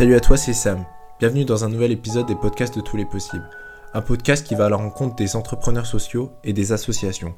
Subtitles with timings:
[0.00, 0.86] Salut à toi, c'est Sam.
[1.18, 3.46] Bienvenue dans un nouvel épisode des podcasts de tous les possibles.
[3.92, 7.34] Un podcast qui va à la rencontre des entrepreneurs sociaux et des associations.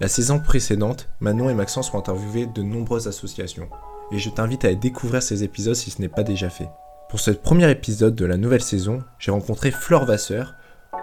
[0.00, 3.70] La saison précédente, Manon et Maxence ont interviewé de nombreuses associations.
[4.12, 6.68] Et je t'invite à découvrir ces épisodes si ce n'est pas déjà fait.
[7.08, 10.56] Pour ce premier épisode de la nouvelle saison, j'ai rencontré Flore Vasseur,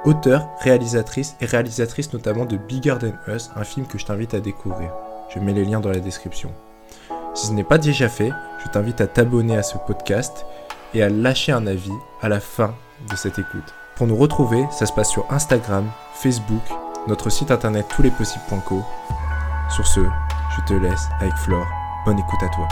[0.05, 4.39] auteure, réalisatrice et réalisatrice notamment de Bigger Than Us, un film que je t'invite à
[4.39, 4.93] découvrir.
[5.33, 6.52] Je mets les liens dans la description.
[7.33, 8.31] Si ce n'est pas déjà fait,
[8.63, 10.45] je t'invite à t'abonner à ce podcast
[10.93, 12.75] et à lâcher un avis à la fin
[13.09, 13.73] de cette écoute.
[13.95, 16.63] Pour nous retrouver, ça se passe sur Instagram, Facebook,
[17.07, 18.81] notre site internet touslespossibles.co.
[19.69, 21.67] Sur ce, je te laisse avec Flore.
[22.05, 22.67] Bonne écoute à toi.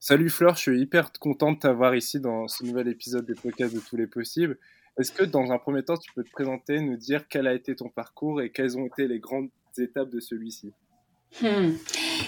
[0.00, 3.74] Salut Flore, je suis hyper content de t'avoir ici dans ce nouvel épisode des podcasts
[3.74, 4.58] de tous les possibles.
[4.98, 7.74] Est-ce que dans un premier temps, tu peux te présenter, nous dire quel a été
[7.74, 9.48] ton parcours et quelles ont été les grandes
[9.78, 10.72] étapes de celui-ci?
[11.40, 11.72] Hmm.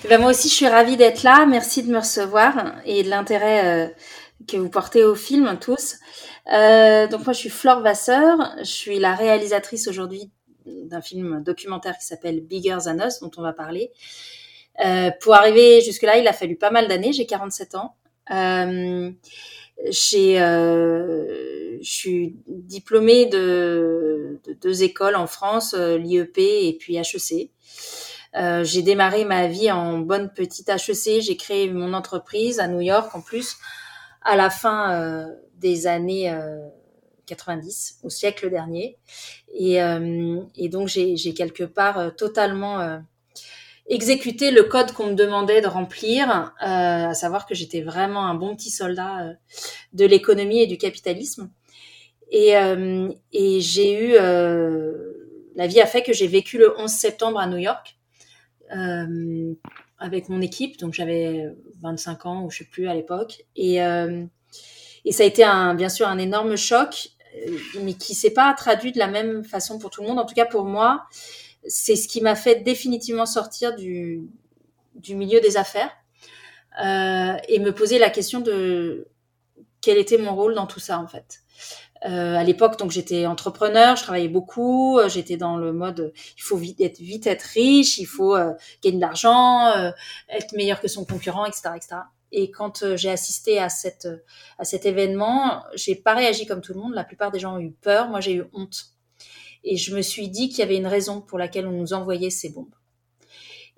[0.04, 1.46] Eh ben moi aussi, je suis ravie d'être là.
[1.46, 3.88] Merci de me recevoir et de l'intérêt euh,
[4.48, 5.96] que vous portez au film tous.
[6.52, 8.36] Euh, donc moi, je suis Flore Vasseur.
[8.58, 10.30] Je suis la réalisatrice aujourd'hui
[10.66, 13.92] d'un film documentaire qui s'appelle Bigger Than Us, dont on va parler.
[14.84, 17.12] Euh, pour arriver jusque-là, il a fallu pas mal d'années.
[17.12, 17.94] J'ai 47 ans.
[18.28, 19.12] Je
[21.80, 27.52] suis diplômée de, de, deux écoles en France, l'IEP et puis HEC.
[28.36, 31.20] Euh, j'ai démarré ma vie en bonne petite HEC.
[31.22, 33.56] J'ai créé mon entreprise à New York en plus
[34.22, 36.34] à la fin euh, des années
[37.26, 38.98] 90, euh, au siècle dernier.
[39.54, 39.78] Et,
[40.56, 43.00] et donc j'ai quelque part totalement
[43.88, 48.54] exécuté le code qu'on me demandait de remplir, à savoir que j'étais vraiment un bon
[48.54, 49.32] petit soldat
[49.94, 51.50] de l'économie et du capitalisme.
[52.30, 52.52] Et,
[53.32, 54.12] et j'ai eu
[55.56, 57.95] la vie a fait que j'ai vécu le 11 septembre à New York
[58.74, 59.54] euh,
[59.98, 60.78] avec mon équipe.
[60.78, 61.46] Donc j'avais
[61.80, 63.44] 25 ans ou je sais plus à l'époque.
[63.54, 64.24] Et, euh,
[65.04, 65.44] et ça a été
[65.76, 69.78] bien sûr un énorme choc, euh, mais qui s'est pas traduit de la même façon
[69.78, 70.18] pour tout le monde.
[70.18, 71.06] En tout cas pour moi,
[71.66, 74.28] c'est ce qui m'a fait définitivement sortir du,
[74.94, 75.90] du milieu des affaires
[76.78, 79.08] et me poser la question de
[79.80, 81.40] quel était mon rôle dans tout ça en fait.
[82.06, 86.42] Euh, à l'époque, donc j'étais entrepreneur, je travaillais beaucoup, euh, j'étais dans le mode il
[86.42, 88.52] faut vite être vite riche, il faut euh,
[88.82, 89.72] gagner de l'argent,
[90.28, 91.96] être meilleur que son concurrent, etc., etc.
[92.32, 94.06] Et quand j'ai assisté à cet
[94.84, 96.92] événement, j'ai pas réagi comme tout le monde.
[96.94, 98.86] La plupart des gens ont eu peur, moi j'ai eu honte.
[99.64, 102.30] Et je me suis dit qu'il y avait une raison pour laquelle on nous envoyait
[102.30, 102.74] ces bombes.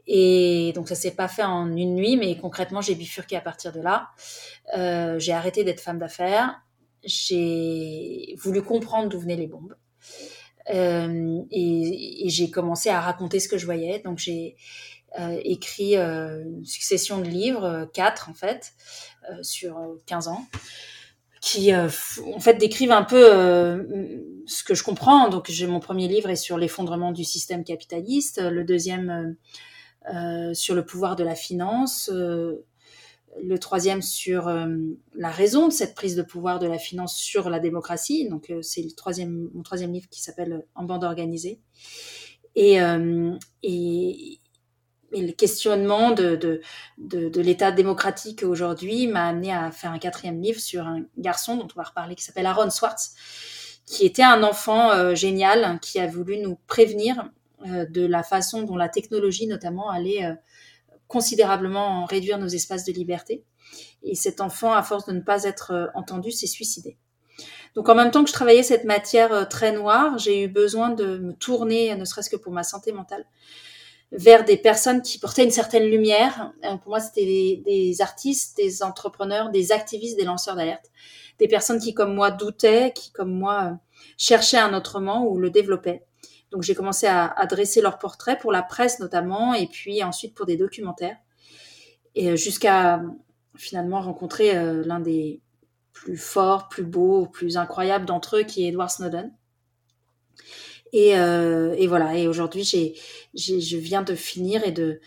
[0.06, 3.72] Et donc ça s'est pas fait en une nuit, mais concrètement j'ai bifurqué à partir
[3.72, 4.08] de là.
[5.18, 6.60] J'ai arrêté d'être femme d'affaires
[7.04, 9.76] j'ai voulu comprendre d'où venaient les bombes.
[10.75, 14.00] Euh, et, et j'ai commencé à raconter ce que je voyais.
[14.00, 14.56] Donc j'ai
[15.19, 18.75] euh, écrit euh, une succession de livres, euh, quatre en fait,
[19.31, 20.44] euh, sur 15 ans,
[21.41, 21.88] qui en
[22.41, 23.25] fait décrivent un peu
[24.47, 25.28] ce que je comprends.
[25.28, 29.37] Donc j'ai mon premier livre est sur l'effondrement du système capitaliste, le deuxième
[30.53, 32.10] sur le pouvoir de la finance
[33.43, 34.66] le troisième sur euh,
[35.15, 38.28] la raison de cette prise de pouvoir de la finance sur la démocratie.
[38.28, 41.60] Donc euh, c'est le troisième, mon troisième livre qui s'appelle En bande organisée.
[42.54, 43.32] Et, euh,
[45.10, 46.60] le questionnement de
[47.41, 51.78] l'état démocratique aujourd'hui m'a amené à faire un quatrième livre sur un garçon dont on
[51.78, 53.15] va reparler qui s'appelle Aaron Swartz,
[53.87, 57.31] qui était un enfant génial qui a voulu nous prévenir
[57.65, 60.37] de la façon dont la technologie notamment allait
[61.08, 63.44] considérablement réduire nos espaces de liberté.
[64.02, 66.96] Et cet enfant, à force de ne pas être euh, entendu, s'est suicidé.
[67.74, 70.91] Donc en même temps que je travaillais cette matière euh, très noire, j'ai eu besoin
[70.91, 73.24] de me tourner, ne serait-ce que pour ma santé mentale,
[74.12, 76.52] vers des personnes qui portaient une certaine lumière.
[76.64, 80.90] Euh, pour moi, c'était des, des, artistes, des entrepreneurs, des activistes, des lanceurs d'alerte,
[81.38, 83.78] des personnes qui, comme moi, doutaient, qui, comme moi,
[84.16, 86.04] cherchaient un autrement ou le développaient.
[86.50, 90.47] Donc j'ai commencé à, dresser leurs portraits pour la presse notamment, et puis ensuite pour
[90.47, 91.16] des documentaires,
[92.14, 93.03] et euh, jusqu'à
[93.54, 95.40] finalement rencontrer euh, l'un des
[95.93, 99.32] plus forts, plus beaux, plus incroyables d'entre eux, qui est Edward Snowden.
[100.93, 102.17] Et, euh, voilà.
[102.17, 102.94] Et aujourd'hui, j'ai,
[103.34, 105.00] je viens de finir et de,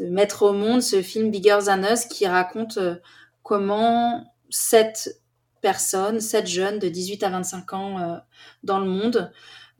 [0.00, 2.96] mettre au monde ce film Bigger Than Us qui raconte euh,
[3.44, 5.20] comment sept
[5.60, 8.16] personnes, sept jeunes de 18 à 25 ans euh,
[8.64, 9.30] dans le monde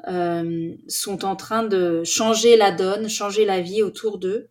[0.06, 4.48] euh, sont en train de changer la donne, changer la vie autour d'eux,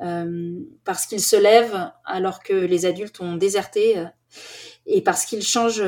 [0.00, 4.06] euh, parce qu'ils se lèvent alors que les adultes ont déserté, euh,
[4.86, 5.84] et parce qu'ils changent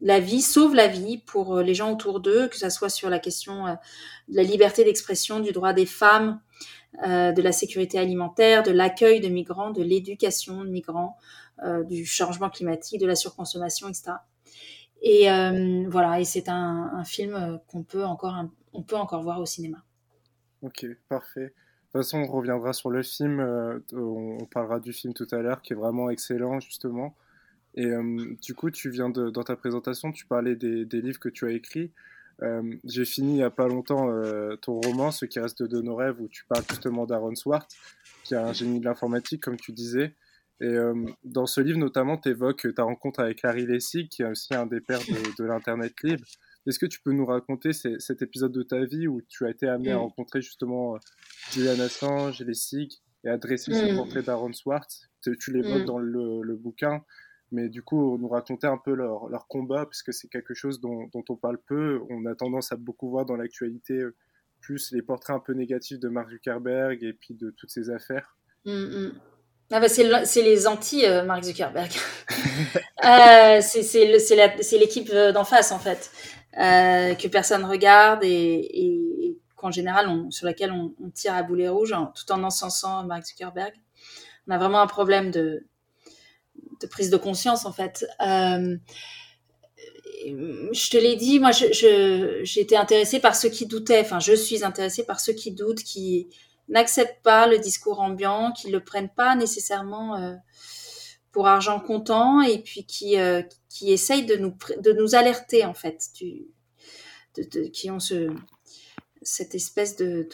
[0.00, 3.18] la vie sauve la vie pour les gens autour d'eux, que ce soit sur la
[3.18, 3.66] question
[4.28, 6.40] de la liberté d'expression, du droit des femmes,
[7.02, 11.18] de la sécurité alimentaire, de l'accueil de migrants, de l'éducation de migrants,
[11.86, 14.12] du changement climatique, de la surconsommation, etc.
[15.06, 15.28] Et
[15.88, 18.34] voilà, et c'est un, film qu'on peut encore,
[18.72, 19.84] on peut encore voir au cinéma.
[20.64, 21.52] Ok, parfait.
[21.94, 23.38] De toute façon, on reviendra sur le film.
[23.38, 27.14] Euh, on parlera du film tout à l'heure, qui est vraiment excellent, justement.
[27.74, 31.28] Et euh, du coup, tu viens dans ta présentation, tu parlais des, des livres que
[31.28, 31.92] tu as écrits.
[32.42, 34.08] Euh, j'ai fini il n'y a pas longtemps
[34.62, 37.68] ton roman, Ce qui reste de nos rêves, où tu parles justement d'Aaron Swart,
[38.24, 40.14] qui est un génie de l'informatique, comme tu disais.
[40.60, 40.76] Et
[41.24, 44.66] dans ce livre, notamment, tu évoques ta rencontre avec Larry Lessig, qui est aussi un
[44.66, 46.24] des pères de, de l'Internet libre.
[46.66, 49.68] Est-ce que tu peux nous raconter cet épisode de ta vie où tu as été
[49.68, 50.00] amené à mm.
[50.00, 50.98] rencontrer justement euh,
[51.52, 52.92] Julian Assange et les SIG
[53.24, 53.96] et à dresser ce mm.
[53.96, 55.08] portrait d'Aaron Swartz?
[55.20, 55.86] Tu, l'évoques mm.
[55.86, 57.04] dans le, bouquin,
[57.50, 61.10] mais du coup, nous raconter un peu leur, leur combat, puisque c'est quelque chose dont,
[61.14, 62.00] on parle peu.
[62.08, 64.16] On a tendance à beaucoup voir dans l'actualité euh,
[64.60, 68.38] plus les portraits un peu négatifs de Mark Zuckerberg et puis de toutes ces affaires.
[69.70, 71.90] Ah bah c'est les anti-Mark euh, Zuckerberg.
[73.04, 76.10] euh, c'est l'équipe d'en face, en fait.
[76.60, 81.42] Euh, que personne regarde et, et, qu'en général, on, sur laquelle on, on, tire à
[81.42, 83.72] boulet rouge tout en encensant Mark Zuckerberg.
[84.46, 85.66] On a vraiment un problème de,
[86.80, 88.06] de prise de conscience, en fait.
[88.20, 88.76] Euh,
[90.26, 94.00] je te l'ai dit, moi, été intéressée par ceux qui doutaient.
[94.00, 96.28] Enfin, je suis intéressée par ceux qui doutent, qui
[96.68, 100.34] n'acceptent pas le discours ambiant, qui le prennent pas nécessairement euh,
[101.32, 103.42] pour argent comptant et puis qui, euh,
[103.82, 106.08] essayent de nous, alerter en fait,
[107.36, 108.30] de, qui ont ce,
[109.22, 110.28] cette espèce de,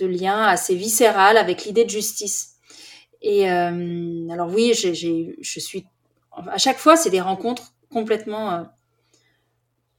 [0.00, 2.54] lien assez viscéral avec l'idée de justice.
[3.20, 4.92] Et euh, alors oui, je
[5.42, 5.86] suis
[6.46, 8.68] à chaque fois, c'est des rencontres complètement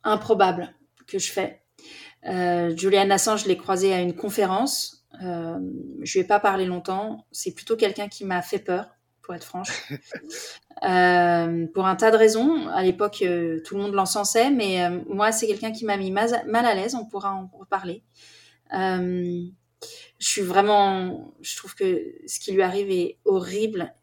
[0.03, 0.73] improbables
[1.05, 1.61] que je fais.
[2.23, 4.98] Julian Assange, je l'ai croisé à une conférence.
[5.23, 5.59] Euh,
[6.01, 7.25] je ai pas parlé longtemps.
[7.31, 9.69] C'est plutôt quelqu'un qui m'a fait peur pour être franche.
[10.83, 12.67] euh, pour un tas de raisons.
[12.69, 16.33] À l'époque, euh, tout le monde l'encensait, mais moi, c'est quelqu'un qui m'a mis mal
[16.53, 16.95] à l'aise.
[16.95, 18.03] On pourra en reparler.
[18.71, 19.51] Je
[20.19, 21.33] suis vraiment.
[21.41, 23.93] Je trouve que ce qui lui arrive est horrible,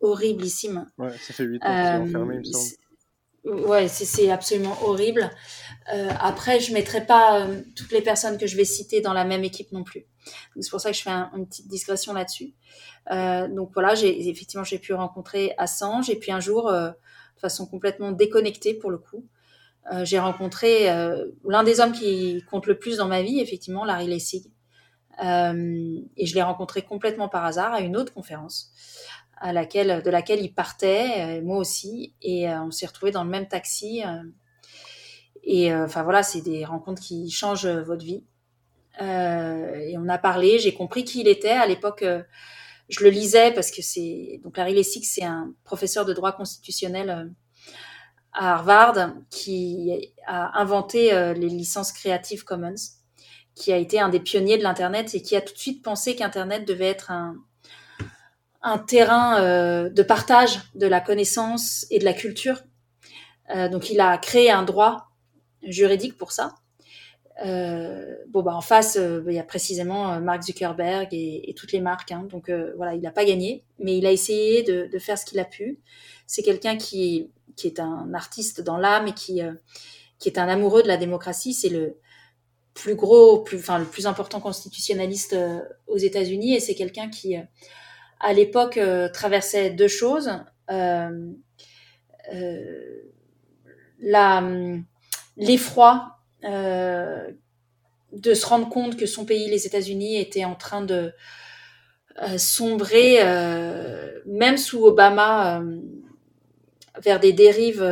[0.00, 0.90] horriblissime.
[0.98, 2.83] Ouais, ça fait 8 ans qu'il est enfermé, il me semble.
[3.44, 5.30] Ouais, c'est absolument horrible.
[5.92, 9.24] Euh, après, je mettrai pas euh, toutes les personnes que je vais citer dans la
[9.24, 10.06] même équipe non plus.
[10.58, 12.54] C'est pour ça que je fais un, une petite digression là-dessus.
[13.10, 16.94] Euh, donc voilà, j'ai effectivement j'ai pu rencontrer Assange et puis un jour, de
[17.36, 19.26] façon complètement déconnectée pour le coup,
[20.04, 20.86] j'ai rencontré
[21.46, 24.46] l'un des hommes qui compte le plus dans ma vie, effectivement, Larry Lessig.
[25.20, 28.72] et je l'ai rencontré complètement par hasard à une autre conférence
[29.38, 33.48] à laquelle, de laquelle il partait, moi aussi, et on s'est retrouvés dans le même
[33.48, 34.02] taxi.
[35.42, 38.24] et enfin voilà, c'est des rencontres qui changent votre vie.
[39.00, 42.04] et on a parlé, j'ai compris qui il était à l'époque
[42.88, 47.10] je le lisais parce que c'est donc Larry Lessig, c'est un professeur de droit constitutionnel
[47.10, 47.24] euh,
[48.32, 52.74] à Harvard qui a inventé euh, les licences Creative Commons,
[53.54, 56.16] qui a été un des pionniers de l'internet et qui a tout de suite pensé
[56.16, 57.36] qu'internet devait être un
[58.64, 62.64] un terrain euh, de partage de la connaissance et de la culture.
[63.70, 65.10] donc il a créé un droit
[65.62, 66.54] juridique pour ça.
[67.44, 71.72] Euh, bon bah en face euh, il y a précisément euh, Mark Zuckerberg et, toutes
[71.72, 75.18] les marques hein, donc voilà il n'a pas gagné mais il a essayé de, faire
[75.18, 75.80] ce qu'il a pu
[76.28, 79.40] c'est quelqu'un qui qui est un artiste dans l'âme et qui
[80.20, 81.98] qui est un amoureux de la démocratie c'est le
[82.72, 85.36] plus gros enfin le plus important constitutionnaliste
[85.88, 87.34] aux États-Unis et c'est quelqu'un qui
[88.24, 88.80] à l'époque
[89.12, 90.30] traversait deux choses.
[95.36, 96.14] L'effroi
[96.44, 97.30] euh,
[98.12, 101.12] de se rendre compte que son pays, les États-Unis, était en train de
[102.22, 105.62] euh, sombrer, euh, même sous Obama,
[107.02, 107.82] vers des dérives,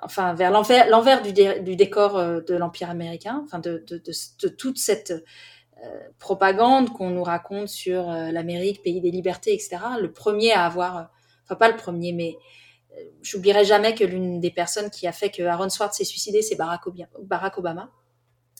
[0.00, 3.84] enfin vers l'envers du, décor de l'empire américain, enfin de,
[4.56, 5.12] toute cette
[6.18, 9.78] propagande qu'on nous raconte sur l'Amérique, pays des libertés, etc.
[10.00, 11.10] Le premier à avoir,
[11.44, 12.36] enfin pas le premier, mais
[13.22, 16.56] j'oublierai jamais que l'une des personnes qui a fait que Aaron Swartz s'est suicidé, c'est
[16.56, 16.86] Barack,
[17.58, 17.90] Obama.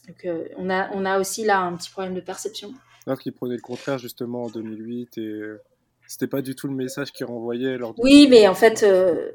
[0.07, 2.73] Donc, euh, on, a, on a aussi là un petit problème de perception.
[3.05, 5.61] Alors qu'il prenait le contraire justement en 2008 et euh,
[6.07, 7.77] c'était pas du tout le message qu'il renvoyait.
[7.77, 9.31] Lors Oui, mais en fait, euh,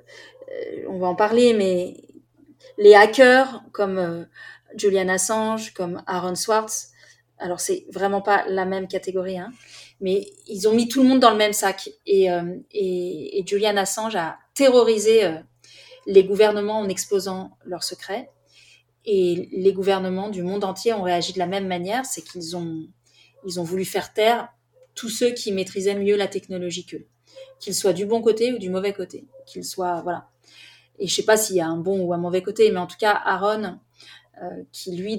[0.88, 1.96] on va en parler, mais
[2.78, 4.26] les hackers comme
[4.76, 6.90] Julian Assange, comme Aaron Swartz,
[7.38, 9.52] alors c'est vraiment pas la même catégorie, hein,
[10.00, 11.90] mais ils ont mis tout le monde dans le même sac.
[12.06, 12.28] Et,
[12.70, 15.38] et, et Julian Assange a terroriser euh,
[16.06, 18.30] les gouvernements en exposant leurs secrets.
[19.04, 22.86] Et les gouvernements du monde entier ont réagi de la même manière, c'est qu'ils ont,
[23.44, 24.48] ils ont voulu faire taire
[24.94, 27.06] tous ceux qui maîtrisaient mieux la technologie qu'eux,
[27.60, 30.28] qu'ils soient du bon côté ou du mauvais côté, qu'ils soient voilà.
[30.98, 32.86] Et je sais pas s'il y a un bon ou un mauvais côté, mais en
[32.86, 33.78] tout cas, Aaron,
[34.42, 35.16] euh, qui lui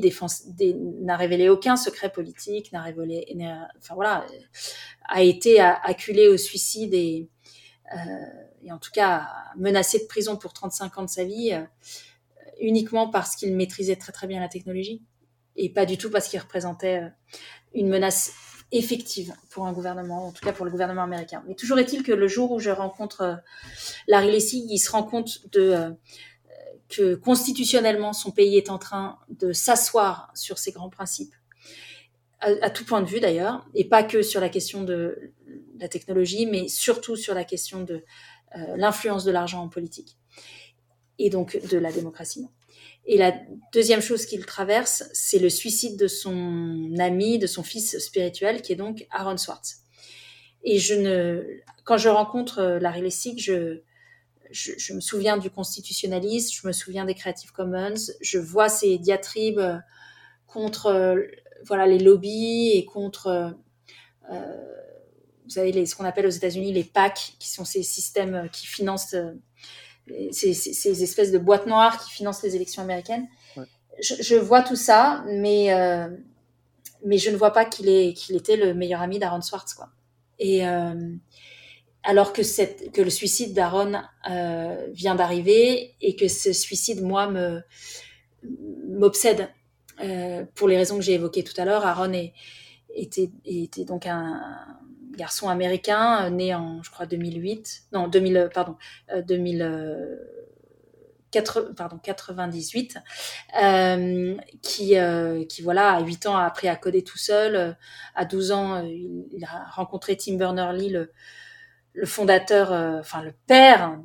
[1.02, 3.26] n'a révélé aucun secret politique, n'a révélé,
[3.78, 4.26] enfin voilà,
[5.08, 7.30] a été acculé au suicide et,
[7.96, 7.98] euh,
[8.62, 11.64] et en tout cas menacé de prison pour 35 ans de sa vie, euh,
[12.60, 15.02] uniquement parce qu'il maîtrisait très très bien la technologie
[15.56, 17.04] et pas du tout parce qu'il représentait
[17.74, 18.34] une menace
[18.74, 21.42] effective pour un gouvernement, en tout cas pour le gouvernement américain.
[21.48, 23.42] Mais toujours est-il que le jour où je rencontre
[24.08, 25.96] Larry Lessig, il se rend compte de
[26.90, 31.34] que constitutionnellement son pays est en train de s'asseoir sur ces grands principes,
[32.40, 35.32] à, tout point de vue d'ailleurs, et pas que sur la question de
[35.80, 38.04] la technologie, mais surtout sur la question de
[38.56, 40.18] euh, l'influence de l'argent en politique
[41.18, 42.48] et donc de la démocratie.
[43.08, 43.34] Et la
[43.72, 48.74] deuxième chose qu'il traverse, c'est le suicide de son ami, de son fils spirituel, qui
[48.74, 49.82] est donc Aaron Swartz.
[50.64, 51.44] Et je ne,
[51.84, 53.82] quand je rencontre euh, Larry Lessig, je,
[54.52, 59.60] je, me souviens du constitutionnalisme, je me souviens des Creative Commons, je vois ces diatribes
[59.60, 59.78] euh,
[60.48, 61.22] contre euh,
[61.66, 63.56] voilà les lobbies et contre
[64.32, 64.40] euh,
[65.44, 68.66] vous savez les, ce qu'on appelle aux États-Unis les PAC, qui sont ces systèmes qui
[68.66, 69.16] financent
[70.32, 73.28] ces, ces, espèces de boîtes noires qui financent les élections américaines.
[74.02, 75.70] Je, je, vois tout ça, mais
[77.04, 79.90] mais je ne vois pas qu'il est qu'il était le meilleur ami d'Aaron Swartz quoi.
[80.40, 80.64] Et
[82.06, 82.42] alors que,
[83.02, 83.94] le suicide d'Aaron
[84.30, 87.62] euh, vient d'arriver et que ce suicide, moi, me
[88.88, 89.50] m'obsède
[90.04, 91.86] euh, pour les raisons que j'ai évoquées tout à l'heure.
[91.86, 92.14] Aaron
[92.94, 93.32] était,
[93.86, 94.40] donc un
[95.18, 98.76] garçon américain né en, je crois, 2008, non, 2000, pardon,
[99.28, 100.16] 2000, euh,
[101.32, 102.98] 4, pardon, 98,
[103.62, 107.76] euh, qui, voilà, à 8 ans a appris à coder tout seul.
[108.14, 111.12] À 12 ans, il, il a rencontré Tim Berners-Lee, le,
[111.96, 113.98] le fondateur, euh, enfin le père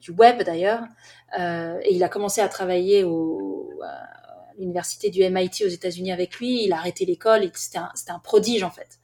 [0.00, 0.82] du web d'ailleurs,
[1.38, 6.64] euh, et il a commencé à travailler à l'université du MIT aux États-Unis avec lui.
[6.64, 8.98] Il a arrêté l'école, c'était un, prodige en fait.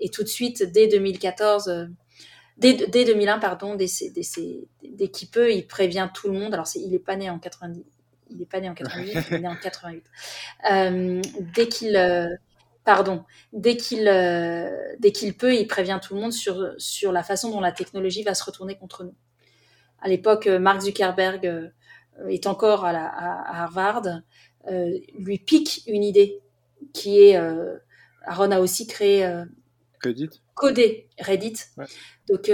[0.00, 1.86] Et tout de suite, dès 2014, euh,
[2.56, 6.54] dès, dès, 2001 pardon, dès, dès, qu'il peut, il prévient tout le monde.
[6.54, 7.82] Alors il est pas né en 90,
[8.30, 10.04] il est pas né en 88, il est né en 88.
[10.72, 11.20] Euh,
[11.54, 11.96] dès qu'il
[12.88, 17.22] pardon, dès qu'il euh, dès qu'il peut, il prévient tout le monde sur sur la
[17.22, 19.14] façon dont la technologie va se retourner contre nous.
[20.00, 21.68] À l'époque, euh, Mark Zuckerberg euh,
[22.30, 24.04] est encore à, la, à Harvard,
[25.18, 26.40] lui pique une idée
[26.94, 27.36] qui est
[28.24, 29.44] Aaron a aussi créé
[30.02, 30.30] Reddit.
[30.54, 31.58] Codé Reddit.
[32.26, 32.50] Donc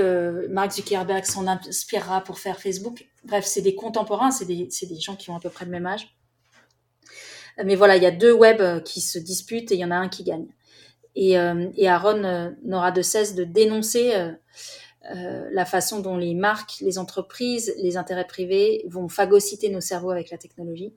[0.51, 3.07] Mark Zuckerberg s'en inspirera pour faire Facebook.
[3.23, 5.87] Bref, c'est des contemporains, c'est des, des gens qui ont à peu près le même
[5.87, 6.17] âge.
[7.63, 9.91] Mais voilà, il y a deux webs euh, qui se disputent et il y en
[9.91, 10.49] a un qui gagne.
[11.15, 14.13] Et, euh, Aaron euh, n'aura de cesse de dénoncer
[15.53, 20.31] la façon dont les marques, les entreprises, les intérêts privés vont phagocyter nos cerveaux avec
[20.31, 20.95] la technologie.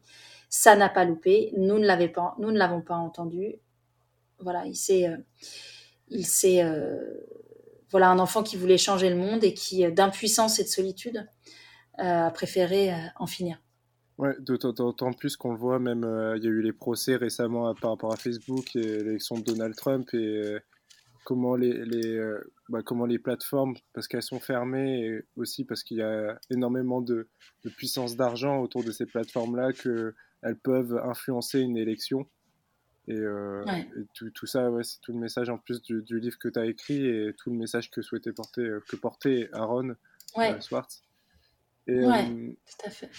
[0.49, 1.51] Ça n'a pas loupé.
[1.57, 3.55] Nous ne l'avons pas, nous ne l'avons pas entendu.
[4.39, 5.09] Voilà, il s'est,
[6.07, 6.63] il s'est,
[7.91, 11.27] voilà, un enfant qui voulait changer le monde et qui, d'impuissance et de solitude,
[11.97, 13.59] a préféré en finir.
[14.17, 17.73] Ouais, d'autant plus qu'on le voit, même euh, il y a eu les procès récemment
[17.75, 20.59] par rapport à Facebook et l'élection de Donald Trump et euh,
[21.23, 25.83] comment les, les euh, bah, comment les plateformes, parce qu'elles sont fermées et aussi parce
[25.83, 27.29] qu'il y a énormément de,
[27.63, 32.27] de puissance d'argent autour de ces plateformes-là, qu'elles peuvent influencer une élection.
[33.07, 33.23] Et,
[34.15, 36.59] tout, tout, ça, ouais, c'est tout le message en plus du, du livre que tu
[36.59, 39.95] as écrit et tout le message que souhaitait porter, que portait Aaron
[40.59, 41.03] Swartz.
[41.85, 43.09] Et, ouais, tout à fait.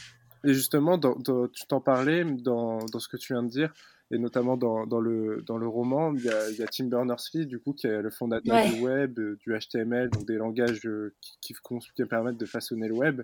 [0.45, 3.73] Et justement, tu t'en parlais dans, dans, ce que tu viens de dire,
[4.11, 6.87] et notamment dans, dans le, dans le roman, il y, a, il y a Tim
[6.87, 10.87] Berners-Lee, du coup, qui est le fondateur du web, euh, du HTML, donc des langages
[10.87, 11.55] euh, qui,
[11.95, 13.23] qui, permettent de façonner le web.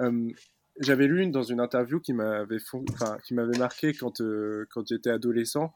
[0.00, 0.30] Euh,
[0.80, 2.58] j'avais lu une, dans une interview qui m'avait
[2.90, 4.22] enfin, qui m'avait marqué quand,
[4.70, 5.74] quand j'étais adolescent,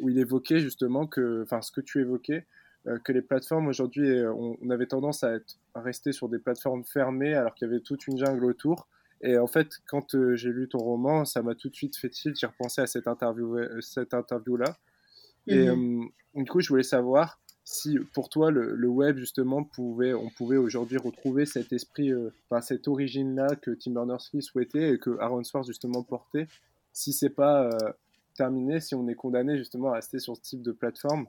[0.00, 2.44] où il évoquait justement que, enfin, ce que tu évoquais,
[3.04, 6.82] que les plateformes aujourd'hui, on, on, avait tendance à, être, à rester sur des plateformes
[6.84, 8.88] fermées alors qu'il y avait toute une jungle autour.
[9.22, 12.08] Et en fait, quand euh, j'ai lu ton roman, ça m'a tout de suite fait
[12.08, 12.38] tilt.
[12.38, 14.76] J'ai repensé à cette interview, euh, cette interview-là.
[15.46, 16.04] Et mhm.
[16.36, 20.56] euh, du coup, je voulais savoir si pour toi le, web justement pouvait, on pouvait
[20.56, 22.10] aujourd'hui retrouver cet esprit,
[22.48, 26.48] enfin cette origine-là que Tim Berners-Lee souhaitait et que Aaron Swartz justement portait.
[26.92, 27.70] Si c'est pas
[28.34, 31.26] terminé, si on est condamné justement à rester sur ce type de plateforme,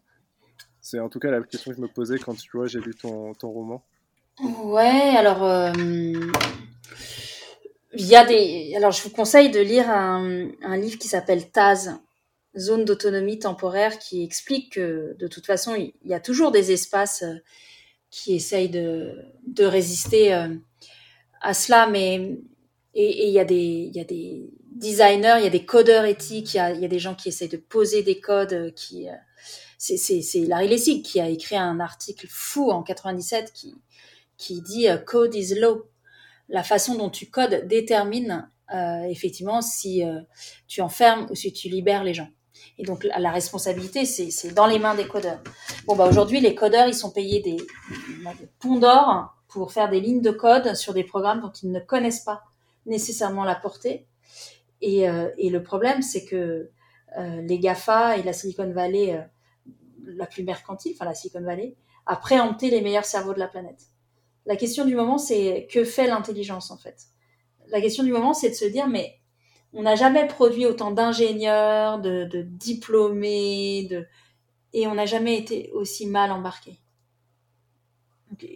[0.79, 2.95] c'est en tout cas la question que je me posais quand tu vois j'ai lu
[2.95, 3.83] ton, ton roman.
[4.39, 5.73] Ouais, alors
[7.93, 8.73] il y a des.
[8.75, 11.99] Alors, je vous conseille de lire un, livre qui s'appelle Taz,
[12.57, 17.23] Zone d'autonomie temporaire, qui explique que de toute façon, il y a toujours des espaces
[17.23, 17.35] euh,
[18.09, 19.15] qui essayent de,
[19.59, 20.55] résister euh,
[21.41, 22.39] à cela, mais
[22.93, 26.05] et, il y a des il y a des designers, il y a des codeurs
[26.05, 29.07] éthiques, il y a, des gens qui essayent de poser des codes qui
[29.77, 33.75] c'est c'est Larry Lessig qui a écrit un article fou en 97 qui
[34.37, 35.90] qui dit code is law
[36.51, 40.21] la façon dont tu codes détermine euh, effectivement si euh,
[40.67, 42.29] tu enfermes ou si tu libères les gens.
[42.77, 45.41] Et donc la, responsabilité, c'est dans les mains des codeurs.
[45.85, 49.99] Bon, bah aujourd'hui, les codeurs, ils sont payés des, des ponts d'or pour faire des
[49.99, 52.43] lignes de code sur des programmes dont ils ne connaissent pas
[52.85, 54.07] nécessairement la portée.
[54.81, 56.69] Et, euh, et le problème, c'est que
[57.17, 59.21] les GAFA et la Silicon Valley,
[60.05, 63.90] la plus mercantile, enfin la Silicon Valley, a préempté les meilleurs cerveaux de la planète.
[64.45, 67.05] La question du moment, c'est que fait l'intelligence en fait?
[67.67, 69.19] La question du moment, c'est de se dire, mais
[69.73, 73.89] on n'a jamais produit autant d'ingénieurs, de, diplômés,
[74.73, 76.79] et on n'a jamais été aussi mal embarqué.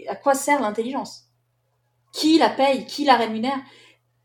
[0.09, 1.29] à quoi sert l'intelligence?
[2.11, 2.85] Qui la paye?
[2.85, 3.59] Qui la rémunère?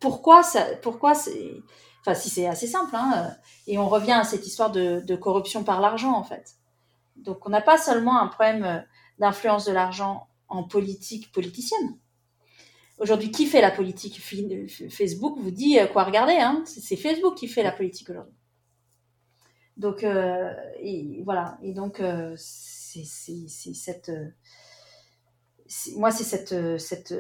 [0.00, 1.62] Pourquoi ça Pourquoi c'est
[2.00, 3.30] Enfin, si c'est assez simple, hein,
[3.66, 6.54] et on revient à cette histoire de, de corruption par l'argent, en fait.
[7.16, 8.80] Donc, on n'a pas seulement un problème euh,
[9.18, 11.98] d'influence de l'argent en politique politicienne.
[12.98, 14.20] Aujourd'hui, qui fait la politique?
[14.20, 16.34] Facebook vous dit euh, quoi regarder.
[16.34, 18.34] Hein c'est Facebook qui fait la politique aujourd'hui.
[19.78, 20.52] Donc, euh,
[21.24, 21.58] voilà.
[21.62, 24.12] Et donc, euh, c'est cette.
[25.96, 27.14] moi, c'est cette, cette,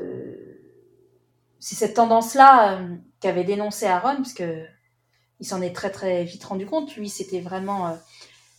[1.58, 2.86] c'est cette tendance-là
[3.20, 4.66] qu'avait dénoncé Aaron, parce que
[5.38, 6.94] il s'en est très très vite rendu compte.
[6.96, 7.96] Lui, c'était vraiment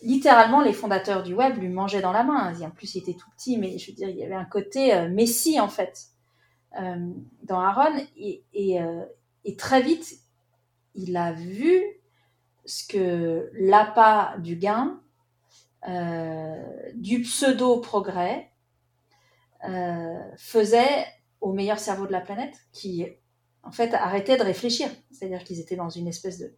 [0.02, 2.60] littéralement, les fondateurs du web lui mangeaient dans la main.
[2.62, 4.94] En plus, il était tout petit, mais je veux dire, il y avait un côté
[4.94, 6.08] euh, messie, en fait,
[6.80, 7.12] euh,
[7.44, 7.96] dans Aaron.
[8.18, 8.44] Et,
[8.82, 9.06] euh,
[9.46, 10.14] et, très vite,
[10.96, 11.84] il a vu
[12.66, 15.00] ce que l'appât du gain,
[16.94, 18.52] du pseudo-progrès,
[20.38, 21.06] faisait
[21.40, 23.08] au meilleur cerveau de la planète, qui,
[23.64, 24.90] en fait, arrêtait de réfléchir.
[25.12, 26.56] C'est-à-dire qu'ils étaient dans une espèce de,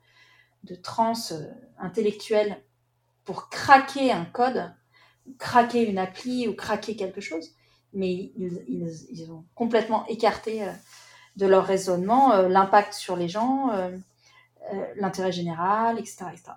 [0.63, 1.33] de transe
[1.77, 2.61] intellectuelle
[3.25, 4.73] pour craquer un code,
[5.37, 7.51] craquer une appli ou craquer quelque chose,
[7.93, 10.71] mais ils, ils, ils ont complètement écarté euh,
[11.35, 13.95] de leur raisonnement euh, l'impact sur les gens, euh,
[14.95, 16.25] l'intérêt général, etc.
[16.31, 16.51] etc.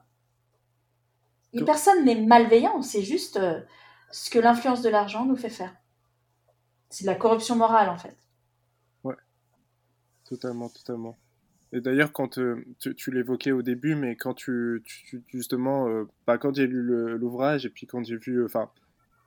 [1.53, 3.41] Et personne n'est malveillant, c'est juste
[4.11, 5.75] ce que l'influence de l'argent nous fait faire.
[6.91, 8.15] C'est de la corruption morale en fait.
[9.05, 9.17] Ouais,
[10.25, 11.17] totalement, totalement.
[11.73, 14.83] Et d'ailleurs, quand euh, tu, l'évoquais au début, mais quand tu,
[15.29, 16.83] justement, euh, bah, quand j'ai lu
[17.17, 18.71] l'ouvrage et puis quand j'ai vu, enfin,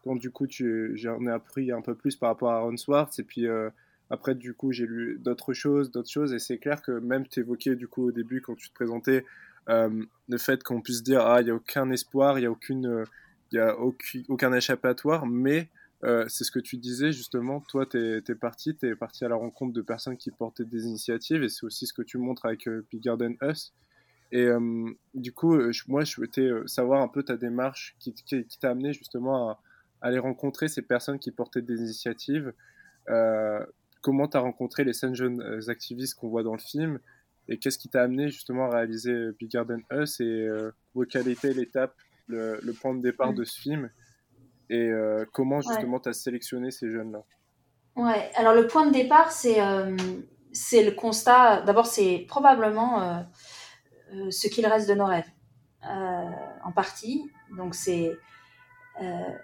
[0.03, 3.23] quand du coup, j'en ai appris un peu plus par rapport à Aaron Swartz et
[3.23, 3.69] puis euh,
[4.09, 7.41] après, du coup, j'ai lu d'autres choses, d'autres choses et c'est clair que même tu
[7.41, 9.25] évoquais du coup au début quand tu te présentais
[9.67, 13.05] le fait qu'on puisse dire ah il y a aucun espoir, il y a aucune,
[13.51, 13.75] il y a
[14.27, 15.69] aucun échappatoire, mais
[16.05, 19.27] euh, c'est ce que tu disais justement, toi tu es, parti, tu es parti à
[19.27, 22.45] la rencontre de personnes qui portaient des initiatives et c'est aussi ce que tu montres
[22.45, 23.73] avec euh, Bigger Than Us.
[24.31, 25.57] Et euh, du coup,
[25.87, 29.61] moi je souhaitais savoir un peu ta démarche qui, qui, t'a amené justement à,
[30.01, 32.53] aller rencontrer ces personnes qui portaient des initiatives.
[34.01, 36.99] comment tu as rencontré les cinq jeunes activistes qu'on voit dans le film
[37.49, 40.47] et qu'est-ce qui t'a amené justement à réaliser Bigger Than Us et
[41.09, 41.95] quelle était l'étape,
[42.27, 43.35] le, le, point de départ mm.
[43.35, 43.89] de ce film?
[44.69, 47.23] Et euh, comment justement tu as sélectionné ces jeunes-là?
[47.95, 49.95] Ouais, alors le point de départ, c'est euh,
[50.53, 51.61] c'est le constat.
[51.61, 55.29] D'abord, c'est probablement euh, ce qu'il reste de nos rêves,
[55.83, 57.29] en partie.
[57.57, 58.11] Donc, c'est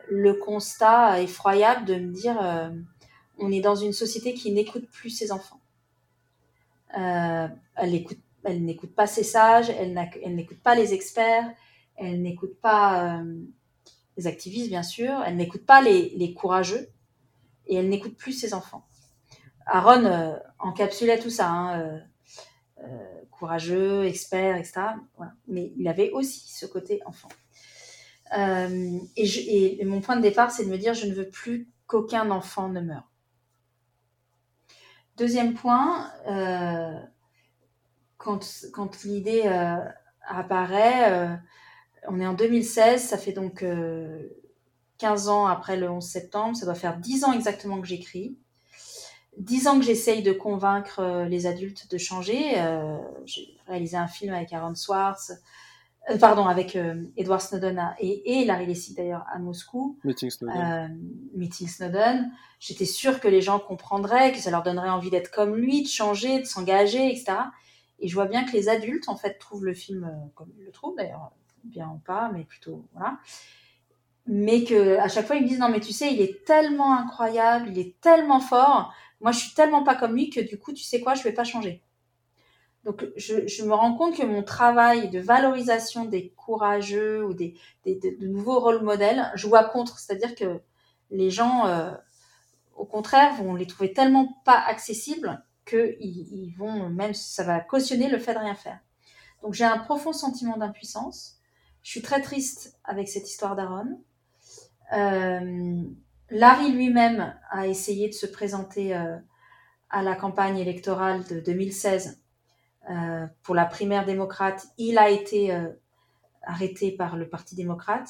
[0.09, 2.38] le constat effroyable de me dire
[3.38, 5.61] on est dans une société qui n'écoute plus ses enfants.
[6.93, 8.05] elle
[8.43, 11.49] elle n'écoute pas ses sages, elle n'écoute pas les experts,
[11.95, 13.23] elle n'écoute pas
[14.17, 16.89] les activistes bien sûr, elle n'écoute pas les, courageux
[17.67, 18.86] et elle n'écoute plus ses enfants.
[19.65, 21.99] Aaron euh, encapsulait tout ça, hein, euh,
[22.84, 24.82] euh, courageux, expert, etc.
[25.47, 27.30] Mais il avait aussi ce côté enfant.
[28.38, 32.69] Et, mon point de départ, c'est de me dire, je ne veux plus qu'aucun enfant
[32.69, 33.10] ne meure.
[35.17, 36.12] Deuxième point,
[38.17, 39.43] quand l'idée
[40.28, 41.39] apparaît,
[42.07, 43.65] on est en 2016, ça fait donc
[44.97, 48.37] 15 euh, ans après le 11 septembre, ça doit faire 10 ans exactement que j'écris.
[49.37, 52.53] 10 ans que j'essaye de convaincre euh, les adultes de changer.
[52.57, 55.33] Euh, j'ai réalisé un film avec Aaron Swartz.
[56.09, 56.77] euh, pardon, avec
[57.17, 59.97] Edward Snowden et, et, Larry Lessig d'ailleurs à Moscou.
[60.03, 60.99] Meeting Snowden.
[61.33, 62.31] Meeting Snowden.
[62.59, 65.87] J'étais sûre que les gens comprendraient, que ça leur donnerait envie d'être comme lui, de
[65.87, 67.37] changer, de s'engager, etc.
[67.99, 70.71] Et je vois bien que les adultes, en fait, trouvent le film comme ils le
[70.71, 71.31] trouvent, d'ailleurs,
[71.65, 73.17] bien ou pas, mais plutôt, voilà.
[74.28, 76.97] Mais que à chaque fois, ils me disent, non, mais tu sais, il est tellement
[76.97, 78.93] incroyable, il est tellement fort.
[79.21, 81.32] Moi, je suis tellement pas comme lui que du coup, tu sais quoi, je vais
[81.32, 81.82] pas changer.
[82.86, 88.28] Donc, je, me rends compte que mon travail de valorisation des courageux ou des, de
[88.28, 89.97] nouveaux rôles modèles joue à contre.
[89.97, 90.62] C'est-à-dire que
[91.10, 91.91] les gens, euh,
[92.75, 98.08] au contraire, vont les trouver tellement pas accessibles qu'ils ils vont même, ça va cautionner
[98.08, 98.80] le fait de rien faire.
[99.41, 101.39] Donc, j'ai un profond sentiment d'impuissance.
[101.86, 104.02] Je suis très triste avec cette histoire d'Aaron.
[104.93, 105.84] Euh,
[106.32, 109.15] Larry lui-même a essayé de se présenter euh,
[109.91, 112.19] à la campagne électorale de 2016
[112.89, 114.65] euh, pour la primaire démocrate.
[114.80, 115.56] Il a été
[116.41, 118.10] arrêté par le Parti démocrate.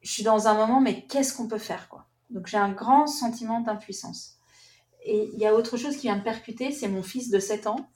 [0.00, 2.06] Je suis dans un moment, mais qu'est-ce qu'on peut faire quoi?
[2.30, 4.38] Donc j'ai un grand sentiment d'impuissance.
[5.04, 7.66] Et il y a autre chose qui vient me percuter, c'est mon fils de 7
[7.66, 7.90] ans,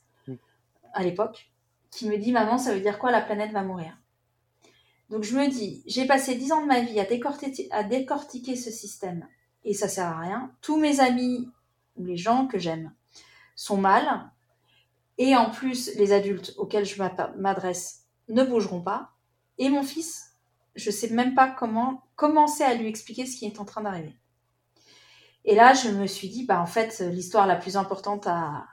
[0.92, 1.50] à l'époque,
[1.90, 3.10] qui me dit Maman, ça veut dire quoi?
[3.10, 3.96] La planète va mourir.
[5.10, 9.26] Donc je me dis J'ai passé 10 ans de ma vie à décortiquer, ce système,
[9.64, 10.50] et ça sert à rien.
[10.60, 11.48] Tous mes amis
[11.96, 12.92] les gens que j'aime
[13.54, 14.30] sont mal,
[15.18, 17.00] et en plus, les adultes auxquels je
[17.36, 19.10] m'adresse ne bougeront pas.
[19.58, 20.34] Et mon fils,
[20.74, 23.82] je ne sais même pas comment commencer à lui expliquer ce qui est en train
[23.82, 24.16] d'arriver.
[25.44, 28.66] Et là, je me suis dit, bah, en fait, l'histoire la plus importante à,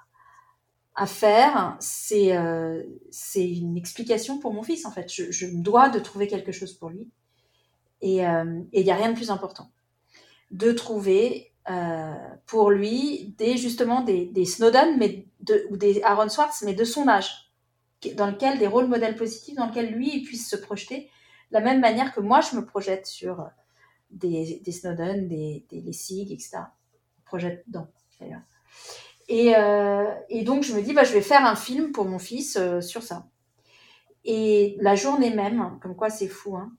[0.96, 2.84] à faire, c'est euh,
[3.36, 5.12] une explication pour mon fils, en fait.
[5.12, 7.10] Je, je, dois de trouver quelque chose pour lui.
[8.02, 9.72] Et euh, il n'y a rien de plus important.
[10.50, 12.14] De trouver euh,
[12.46, 15.28] pour lui des justement des, Snowden mais
[15.70, 17.52] ou des Aaron Swartz mais de son âge
[18.16, 21.12] dans lequel des rôles modèles positifs dans lequel lui il puisse se projeter
[21.52, 23.48] de la même manière que moi je me projette sur
[24.10, 26.64] des, Snowden des, des Lessig etc
[27.26, 27.88] projette dedans
[29.32, 32.20] et, euh, et donc je me dis bah je vais faire un film pour mon
[32.20, 33.28] fils euh, sur ça
[34.26, 36.72] et la journée même comme quoi c'est fou hein,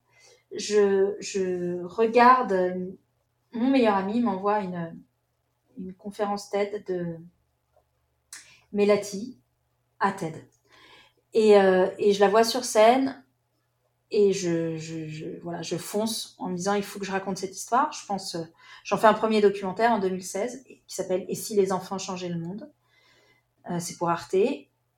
[0.55, 2.77] je, je regarde
[3.53, 4.97] mon meilleur ami m'envoie une,
[5.79, 7.17] une conférence TED de
[8.73, 9.39] Melati
[10.01, 10.35] à TED.
[11.35, 13.22] Et, euh, et, je la vois sur scène
[14.13, 17.93] et je, voilà, je fonce en me disant il faut que je raconte cette histoire.
[17.93, 18.45] Je pense, euh,
[18.85, 22.39] j'en fais un premier documentaire en 2016 qui s'appelle Et si les enfants changeaient le
[22.39, 22.71] monde?
[23.71, 24.35] Euh, C'est pour Arte.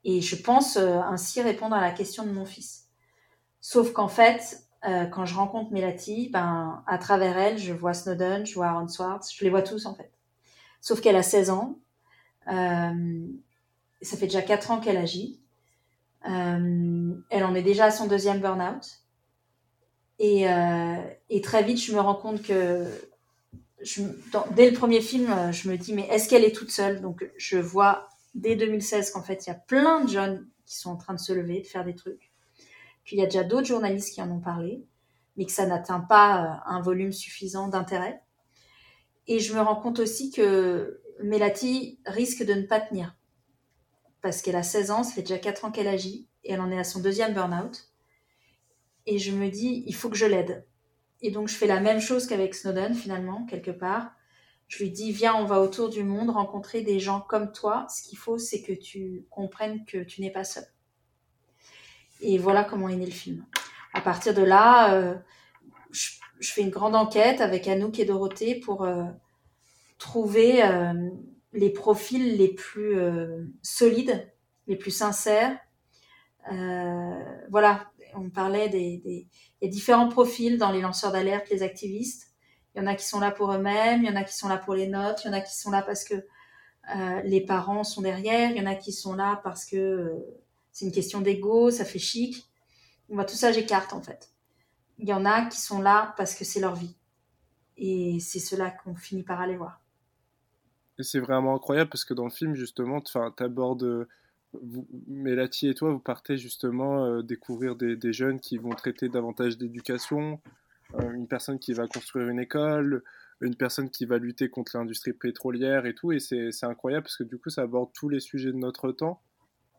[0.06, 2.88] Et je pense ainsi répondre à la question de mon fils.
[3.62, 8.44] Sauf qu'en fait, euh, quand je rencontre Melati, ben, à travers elle, je vois Snowden,
[8.44, 10.12] je vois Aaron Swartz, je les vois tous en fait.
[10.82, 11.78] Sauf qu'elle a 16 ans.
[12.48, 13.26] Euh,
[14.02, 15.40] ça fait déjà 4 ans qu'elle agit.
[16.28, 19.03] Euh, elle en est déjà à son deuxième burn-out.
[20.18, 20.96] Et, euh,
[21.28, 22.86] et, très vite, je me rends compte que
[24.52, 27.00] dès le premier film, je me dis, mais est-ce qu'elle est toute seule?
[27.00, 30.90] Donc, je vois dès 2016 qu'en fait, il y a plein de jeunes qui sont
[30.90, 32.30] en train de se lever, de faire des trucs
[33.04, 34.84] qu'il y a déjà d'autres journalistes qui en ont parlé,
[35.36, 38.22] mais que ça n'atteint pas euh, un volume suffisant d'intérêt.
[39.26, 43.16] Et je me rends compte aussi que Melati risque de ne pas tenir.
[44.20, 46.70] Parce qu'elle a 16 ans, ça fait déjà 4 ans qu'elle agit, et elle en
[46.70, 47.90] est à son deuxième burn-out.
[49.06, 50.66] Et je me dis, il faut que je l'aide.
[51.20, 54.12] Et donc je fais la même chose qu'avec Snowden, finalement, quelque part.
[54.68, 57.86] Je lui dis, viens, on va autour du monde rencontrer des gens comme toi.
[57.88, 60.64] Ce qu'il faut, c'est que tu comprennes que tu n'es pas seul.
[62.20, 63.44] Et voilà comment est né le film.
[63.92, 65.14] À partir de là, euh,
[65.90, 69.04] je, fais une grande enquête avec Anouk et Dorothée pour euh,
[69.98, 71.10] trouver euh,
[71.52, 72.98] les profils les plus
[73.62, 74.28] solides,
[74.66, 75.56] les plus sincères.
[77.50, 79.26] voilà, on parlait des,
[79.62, 82.32] différents profils dans les lanceurs d'alerte, les activistes.
[82.74, 84.48] Il y en a qui sont là pour eux-mêmes, il y en a qui sont
[84.48, 86.14] là pour les notes, il y en a qui sont là parce que
[87.24, 90.12] les parents sont derrière, il y en a qui sont là parce que
[90.72, 92.50] c'est une question d'ego, ça fait chic.
[93.08, 94.30] Moi, tout ça, j'écarte en fait.
[94.98, 96.96] Il y en a qui sont là parce que c'est leur vie.
[97.76, 99.80] Et c'est cela qu'on finit par aller voir.
[100.98, 104.06] Et c'est vraiment incroyable parce que dans le film, justement, tu abordes.
[105.06, 110.40] Mélati et toi, vous partez justement euh, découvrir des, jeunes qui vont traiter davantage d'éducation,
[110.94, 113.02] euh, une personne qui va construire une école,
[113.40, 116.12] une personne qui va lutter contre l'industrie pétrolière et tout.
[116.12, 119.20] Et c'est incroyable parce que du coup, ça aborde tous les sujets de notre temps.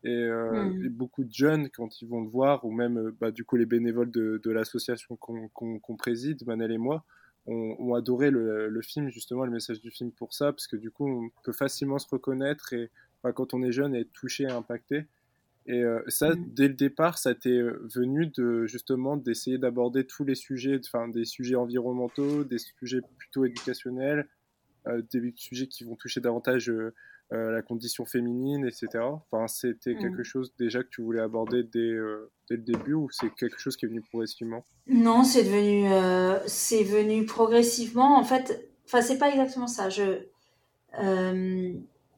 [0.04, 0.84] Euh, mmh.
[0.84, 3.56] Et, beaucoup de jeunes, quand ils vont le voir, ou même euh, bah, du coup
[3.56, 7.04] les bénévoles de, de l'association qu'on préside, Manel et moi,
[7.46, 11.08] ont, adoré le, film, justement, le message du film pour ça, parce que du coup,
[11.08, 12.90] on peut facilement se reconnaître et
[13.34, 15.06] quand on est jeune, être touché et impacté.
[15.68, 16.44] Et ça, mmh.
[16.54, 21.24] dès le départ, ça t'est venu de justement d'essayer d'aborder tous les sujets, enfin des
[21.24, 24.28] sujets environnementaux, des sujets plutôt éducationnels,
[25.12, 26.72] des sujets qui vont toucher davantage
[27.32, 28.88] la condition féminine, etc.
[29.00, 29.98] Enfin, c'était mmh.
[29.98, 31.96] quelque chose déjà que tu voulais aborder dès,
[32.48, 34.64] dès le début ou c'est quelque chose qui est venu progressivement?
[34.86, 35.88] Non, c'est devenu,
[36.46, 38.16] c'est venu progressivement.
[38.16, 39.88] En fait, enfin, c'est pas exactement ça.
[39.90, 40.20] Je,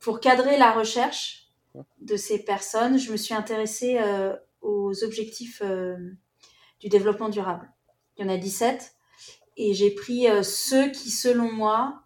[0.01, 1.49] pour cadrer la recherche,
[2.01, 5.97] de ces personnes, je me suis intéressée euh, aux objectifs euh,
[6.81, 7.71] du développement durable.
[8.17, 8.95] Il y en a 17
[9.57, 12.03] et j'ai pris euh, ceux qui, selon moi,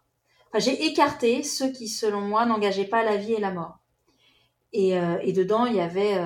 [0.49, 3.79] enfin, j'ai écarté ceux qui, selon moi, n'engageaient pas la vie et la mort.
[4.75, 4.95] Et,
[5.35, 6.19] dedans, il y avait,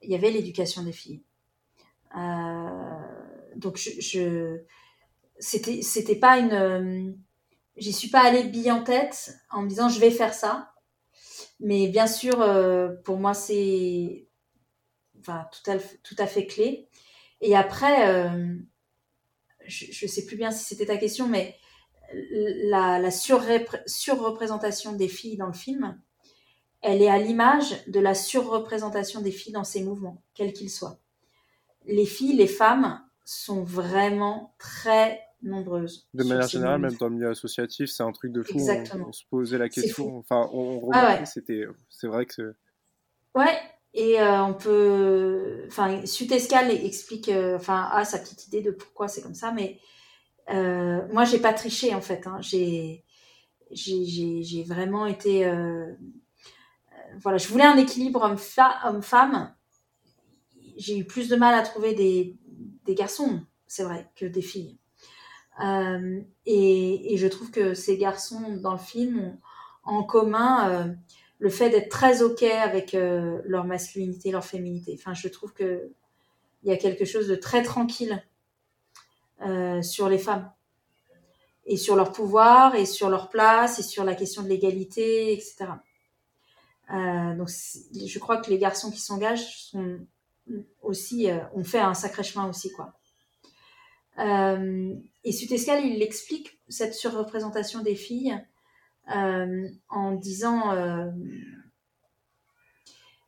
[0.00, 1.22] il y avait l'éducation des filles.
[3.56, 4.60] donc, je, je
[5.38, 7.18] c'était, c'était pas une,
[7.80, 10.72] j'y suis pas allée bille en tête en me disant je vais faire ça.
[11.58, 14.28] Mais bien sûr, euh, pour moi, c'est
[15.18, 16.88] enfin, tout, à, tout à fait clé.
[17.40, 18.54] Et après, euh,
[19.66, 21.56] je ne sais plus bien si c'était ta question, mais
[22.12, 26.00] la, la surreprésentation des filles dans le film,
[26.82, 30.98] elle est à l'image de la surreprésentation des filles dans ces mouvements, quels qu'ils soient.
[31.86, 36.08] Les filles, les femmes sont vraiment très nombreuses.
[36.14, 38.54] De manière générale, même dans le milieu associatif, c'est un truc de fou.
[38.54, 39.06] Exactement.
[39.08, 40.18] On, se posait la question.
[40.18, 42.54] Enfin, on, remarquait, c'était, c'est vrai que.
[43.34, 43.58] Ouais.
[43.92, 49.08] Et euh, on peut, enfin, Sutescal explique, euh, enfin, a sa petite idée de pourquoi
[49.08, 49.80] c'est comme ça, mais
[50.50, 52.26] euh, moi, j'ai pas triché en fait.
[52.26, 52.38] Hein.
[52.40, 53.04] J'ai,
[53.72, 55.44] j'ai, vraiment été,
[57.20, 59.54] voilà, je voulais un équilibre homme-femme.
[60.76, 62.38] J'ai eu plus de mal à trouver des,
[62.84, 64.79] des garçons, c'est vrai, que des filles.
[65.62, 69.38] Euh, et, je trouve que ces garçons dans le film
[69.84, 70.92] ont en commun euh,
[71.38, 74.96] le fait d'être très ok avec euh, leur masculinité, leur féminité.
[74.98, 75.90] Enfin, je trouve que
[76.62, 78.22] il y a quelque chose de très tranquille
[79.80, 80.52] sur les femmes
[81.64, 85.70] et sur leur pouvoir et sur leur place et sur la question de l'égalité, etc.
[87.38, 90.00] donc, je crois que les garçons qui s'engagent sont
[90.82, 92.99] aussi ont fait un sacré chemin aussi, quoi.
[94.20, 98.36] Euh, et Sutescal, il explique cette surreprésentation des filles
[99.14, 101.10] euh, en disant euh,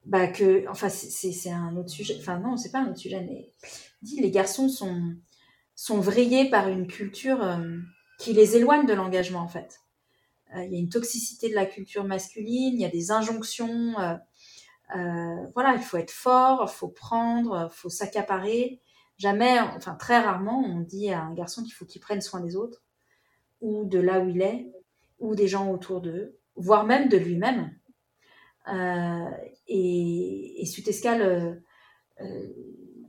[0.05, 3.53] bah que, enfin, c'est un autre sujet, enfin non, c'est pas un autre sujet, mais
[4.03, 5.15] dit les garçons sont,
[5.75, 7.59] sont vrillés par une culture
[8.19, 9.81] qui les éloigne de l'engagement en fait.
[10.55, 13.95] Il y a une toxicité de la culture masculine, il y a des injonctions.
[14.93, 18.83] voilà, il faut être fort, il faut prendre, il faut s'accaparer.
[19.19, 22.57] Jamais, enfin très rarement, on dit à un garçon qu'il faut qu'il prenne soin des
[22.57, 22.83] autres,
[23.61, 24.73] ou de là où il est,
[25.19, 27.75] ou des gens autour d'eux, voire même de lui-même.
[28.69, 29.31] Euh,
[29.69, 31.55] et, Sutescal euh,
[32.21, 32.47] euh,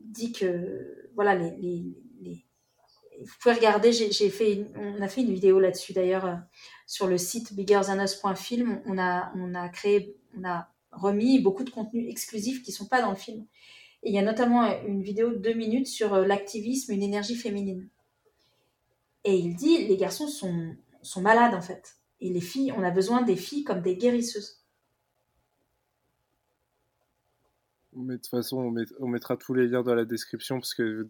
[0.06, 1.54] dit que, voilà, vous
[3.42, 3.92] pouvez regarder,
[4.76, 6.40] on a fait une vidéo là-dessus d'ailleurs
[6.88, 8.82] sur le site biggerthanus.film.
[8.86, 13.02] On a, on a créé, on a remis beaucoup de contenus exclusifs qui sont pas
[13.02, 13.46] dans le film
[14.04, 17.36] et il y a notamment une vidéo de deux minutes sur euh, l'activisme, une énergie
[17.36, 17.88] féminine.
[19.24, 21.96] Et il dit, les garçons sont, sont malades en fait.
[22.20, 24.60] Et les filles, on a besoin des filles comme des guérisseuses.
[27.96, 31.08] Mais de toute façon, on, mettra tous les liens dans la description parce que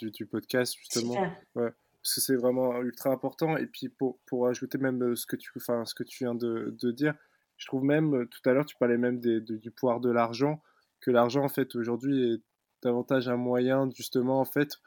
[0.00, 1.14] du, podcast, justement.
[1.54, 1.70] Ouais,
[2.02, 3.56] parce que c'est vraiment ultra important.
[3.56, 6.34] Et puis, pour, pour ajouter même euh, ce que tu, enfin, ce que tu viens
[6.34, 7.14] de, de dire,
[7.56, 10.60] je trouve même, euh, tout à l'heure, tu parlais même des, du pouvoir de l'argent
[11.04, 12.42] que l'argent en fait aujourd'hui est
[12.82, 14.78] davantage un moyen justement en fait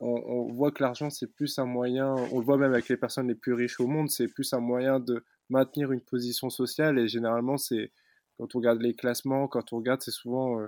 [0.00, 3.28] on, voit que l'argent c'est plus un moyen on le voit même avec les personnes
[3.28, 7.08] les plus riches au monde c'est plus un moyen de maintenir une position sociale et
[7.08, 7.92] généralement c'est
[8.38, 10.66] quand on regarde les classements quand on regarde c'est souvent euh,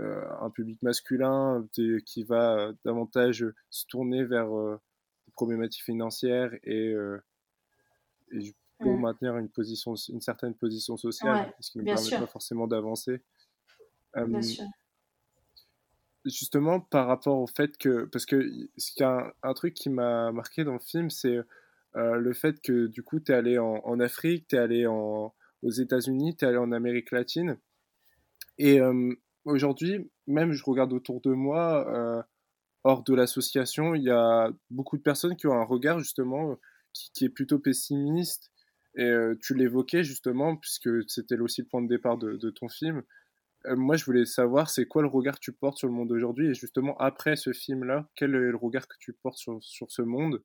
[0.00, 1.68] euh, un public masculin
[2.06, 4.80] qui va davantage se tourner vers euh,
[5.26, 6.94] des problématiques financières et,
[8.80, 13.22] pour maintenir une position une certaine position sociale ce qui ne permet pas forcément d'avancer
[14.16, 14.64] Bien sûr.
[16.24, 18.04] Justement, par rapport au fait que.
[18.06, 21.38] Parce que ce y a un, truc qui m'a marqué dans le film, c'est
[21.94, 25.70] le fait que du coup, tu es allé en, Afrique, tu es allé en, aux
[25.70, 27.58] États-Unis, tu es allé en Amérique latine.
[28.56, 28.80] Et
[29.44, 32.24] aujourd'hui, même je regarde autour de moi,
[32.84, 36.58] hors de l'association, il y a beaucoup de personnes qui ont un regard justement
[36.94, 38.50] qui, est plutôt pessimiste.
[38.96, 42.98] Et tu l'évoquais justement, puisque c'était aussi le point de départ de, de ton film,
[42.98, 43.02] euh,
[43.66, 46.48] moi, je voulais savoir, c'est quoi le regard que tu portes sur le monde d'aujourd'hui?
[46.48, 50.02] Et justement, après ce film-là, quel est le regard que tu portes sur, sur ce
[50.02, 50.42] monde?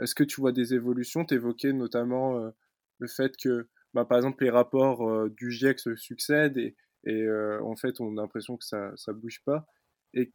[0.00, 1.24] Est-ce que tu vois des évolutions?
[1.24, 2.50] Tu évoquais notamment euh,
[2.98, 6.74] le fait que, bah, par exemple, les rapports euh, du GIEC se succèdent et,
[7.06, 7.28] et
[7.60, 9.66] en fait, on a l'impression que ça ne bouge pas.
[10.14, 10.32] Et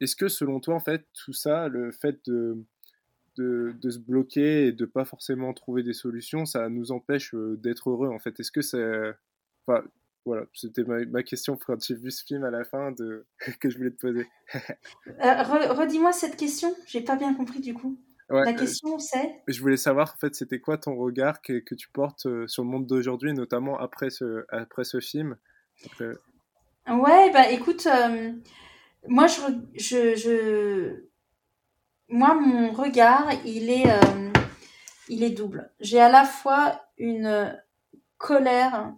[0.00, 2.62] est-ce que selon toi, en fait, tout ça, le fait de,
[3.36, 7.88] de, de se bloquer et de pas forcément trouver des solutions, ça nous empêche d'être
[7.88, 8.38] heureux, en fait?
[8.38, 9.14] Est-ce que c'est...
[9.66, 9.82] Enfin,
[10.26, 13.26] voilà, c'était ma, question quand j'ai vu ce film à la fin de...
[13.60, 14.26] que je voulais te poser.
[15.18, 17.98] Redis-moi cette question, j'ai pas bien compris du coup.
[18.28, 21.88] la question c'est Je voulais savoir en fait c'était quoi ton regard que, que tu
[21.88, 25.36] portes sur le monde d'aujourd'hui, notamment après ce, après ce film?
[26.86, 27.88] Ouais, bah écoute,
[29.08, 29.40] moi je,
[29.74, 31.04] je, je,
[32.08, 33.88] moi mon regard il est,
[35.08, 35.70] il est double.
[35.80, 37.58] J'ai à la fois une
[38.18, 38.92] colère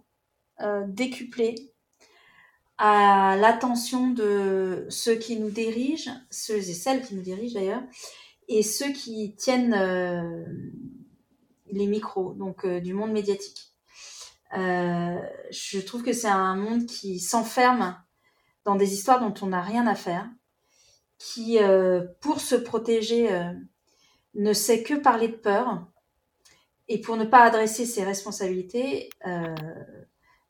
[0.61, 1.73] euh, décuplé
[2.77, 7.81] à l'attention de ceux qui nous dirigent, ceux et celles qui nous dirigent d'ailleurs,
[8.47, 10.45] et ceux qui tiennent euh,
[11.71, 13.73] les micros, donc euh, du monde médiatique.
[14.51, 17.97] je trouve que c'est un monde qui s'enferme
[18.63, 20.29] dans des histoires dont on n'a rien à faire,
[21.17, 21.57] qui,
[22.21, 23.27] pour se protéger,
[24.35, 25.87] ne sait que parler de peur,
[26.87, 29.09] et pour ne pas adresser ses responsabilités,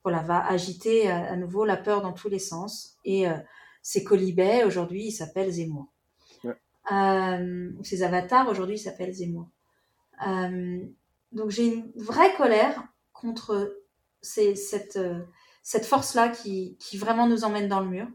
[0.04, 2.98] voilà, va agiter euh, à, nouveau la peur dans tous les sens.
[3.06, 3.38] Et euh,
[3.82, 5.88] ces colibets, aujourd'hui, ils s'appellent Zemmour.
[6.92, 9.48] Euh, ces avatars, aujourd'hui, ils s'appellent Zemmour.
[11.32, 13.82] donc j'ai une vraie colère contre
[14.22, 15.00] cette,
[15.62, 18.08] cette force-là qui, qui, vraiment nous emmène dans le mur.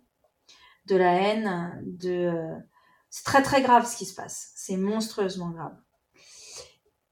[0.84, 2.30] De la haine, de...
[3.08, 4.52] c'est très très grave ce qui se passe.
[4.54, 5.76] C'est monstrueusement grave.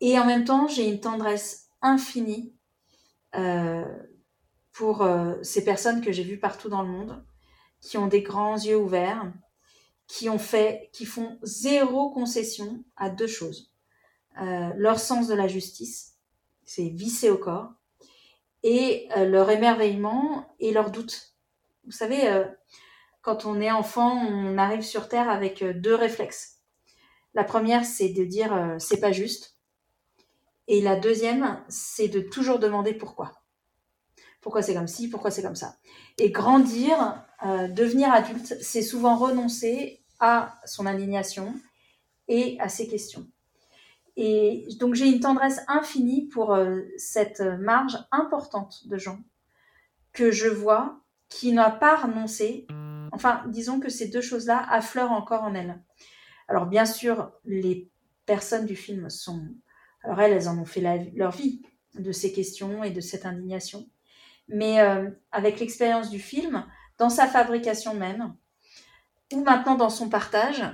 [0.00, 2.54] Et en même temps, j'ai une tendresse infinie
[3.34, 3.84] euh,
[4.76, 7.24] pour euh, ces personnes que j'ai vues partout dans le monde,
[7.80, 9.32] qui ont des grands yeux ouverts,
[10.06, 13.72] qui ont fait, qui font zéro concession à deux choses.
[14.38, 16.18] Euh, leur sens de la justice,
[16.64, 17.72] c'est vissé au corps,
[18.62, 21.34] et euh, leur émerveillement et leur doute.
[21.84, 22.44] Vous savez,
[23.22, 26.58] quand on est enfant, on arrive sur Terre avec deux réflexes.
[27.32, 29.56] La première, c'est de dire c'est pas juste.
[30.66, 33.45] Et la deuxième, c'est de toujours demander pourquoi
[34.46, 35.74] pourquoi c'est comme ci, pourquoi c'est comme ça.
[36.18, 41.52] Et grandir, euh, devenir adulte, c'est souvent renoncer à son indignation
[42.28, 43.26] et à ses questions.
[44.14, 49.18] Et donc j'ai une tendresse infinie pour euh, cette marge importante de gens
[50.12, 52.68] que je vois qui n'a pas renoncé.
[53.10, 55.82] Enfin, disons que ces deux choses-là affleurent encore en elles.
[56.46, 57.90] Alors bien sûr, les
[58.26, 59.42] personnes du film sont...
[60.04, 61.62] Alors elles, elles en ont fait leur vie
[61.98, 63.88] de ces questions et de cette indignation
[64.48, 66.66] mais euh, avec l'expérience du film,
[66.98, 68.34] dans sa fabrication même,
[69.32, 70.64] ou maintenant dans son partage,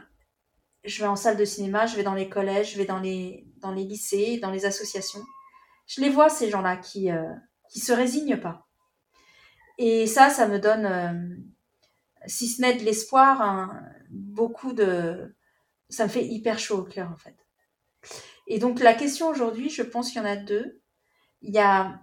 [0.85, 3.46] je vais en salle de cinéma, je vais dans les collèges, je vais dans les,
[3.56, 5.22] dans les lycées, dans les associations.
[5.87, 7.35] Je les vois, ces gens-là, qui ne euh,
[7.68, 8.66] se résignent pas.
[9.78, 11.37] Et ça, ça me donne, euh,
[12.26, 13.72] si ce n'est de l'espoir,
[14.11, 15.35] beaucoup de...
[15.88, 17.37] Ça me fait hyper chaud au cœur, en fait.
[18.46, 20.80] Et donc, la question aujourd'hui, je pense qu'il y en a deux.
[21.42, 22.00] Il y a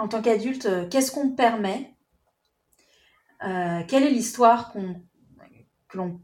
[0.00, 1.94] en tant qu'adulte, euh, qu'est-ce qu'on permet?
[3.44, 5.02] Euh, Quelle est l'histoire qu'on,
[5.88, 6.18] que l'on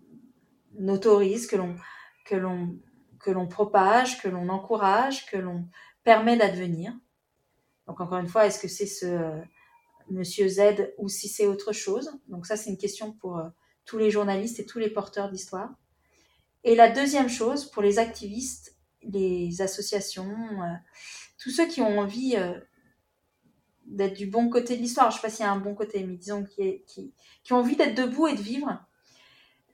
[0.88, 1.76] autorise, que l'on,
[2.24, 2.78] que, l'on,
[3.20, 5.68] que l'on propage, que l'on encourage, que l'on
[6.04, 6.94] permet d'advenir?
[7.86, 9.42] Donc encore une fois, est-ce que c'est ce euh,
[10.08, 12.18] monsieur Z ou si c'est autre chose?
[12.28, 13.42] Donc ça, c'est une question pour
[13.84, 15.68] tous les journalistes et tous les porteurs d'histoire.
[16.64, 20.34] Et la deuxième chose, pour les activistes, les associations,
[21.38, 22.36] tous ceux qui ont envie
[23.86, 25.10] d'être du bon côté de l'histoire.
[25.10, 27.12] Je ne sais pas s'il y a un bon côté, mais disons qui,
[27.50, 28.82] ont envie d'être debout et de vivre.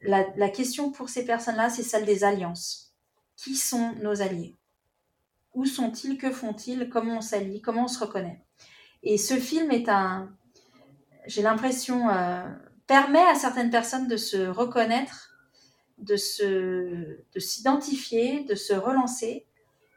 [0.03, 2.93] La, question pour ces personnes-là, c'est celle des alliances.
[3.37, 4.57] Qui sont nos alliés?
[5.55, 6.19] Où sont-ils?
[6.19, 6.89] Que font-ils?
[6.89, 7.61] Comment on s'allie?
[7.61, 8.43] Comment on se reconnaît?
[9.03, 10.33] Et ce film est un,
[11.27, 12.43] j'ai l'impression, euh,
[12.87, 15.37] permet à certaines personnes de se reconnaître,
[15.99, 19.45] de s'identifier, de se relancer,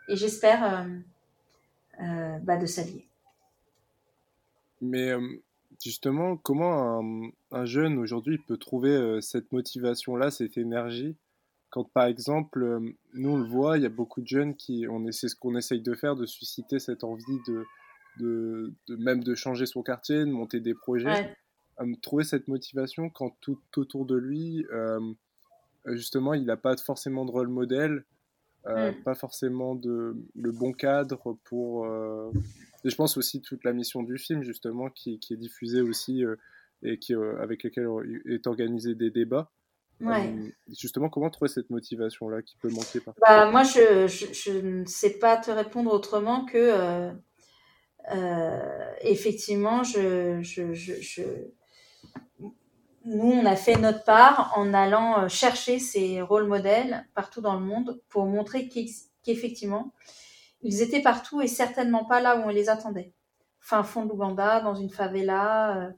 [0.08, 0.86] et j'espère euh,
[2.02, 3.08] euh, bah, de s'allier.
[4.86, 5.14] Mais
[5.84, 7.02] justement, comment
[7.52, 11.16] un, jeune aujourd'hui peut trouver cette motivation-là, cette énergie
[11.76, 12.80] quand par exemple,
[13.16, 15.58] nous on le voit, il y a beaucoup de jeunes qui, on c'est ce qu'on
[15.58, 17.66] essaye de faire, de susciter cette envie de,
[18.18, 21.36] de, de, même de changer son quartier, de monter des projets,
[22.02, 24.66] trouver cette motivation quand tout autour de lui,
[25.88, 28.06] justement, il n'a pas forcément de rôle modèle,
[28.66, 29.04] mmh.
[29.04, 31.86] pas forcément de le bon cadre pour
[32.86, 36.36] et je pense aussi toute la mission du film, justement, qui, est diffusée aussi euh,
[36.84, 37.88] et qui, euh, avec lesquels
[38.30, 39.52] est organisé des débats.
[40.02, 40.28] Ouais.
[40.28, 43.28] Euh, justement, comment trouver cette motivation-là qui peut manquer parfois?
[43.28, 47.10] Bah, Moi, je, je, ne sais pas te répondre autrement que
[49.02, 51.24] effectivement, je, je, je,
[53.06, 57.66] nous, on a fait notre part en allant chercher ces rôles modèles partout dans le
[57.66, 58.70] monde pour montrer
[59.24, 59.92] qu'effectivement,
[60.66, 63.14] ils étaient partout et certainement pas là où on les attendait.
[63.60, 65.92] Fin fond de l'Ouganda, dans une favela, euh,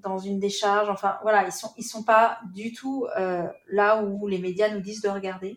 [0.00, 4.26] dans une décharge, enfin voilà, ils sont, ils sont pas du tout euh, là où
[4.26, 5.56] les médias nous disent de regarder.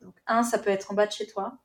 [0.00, 1.58] Donc, un, ça peut être en bas de chez toi.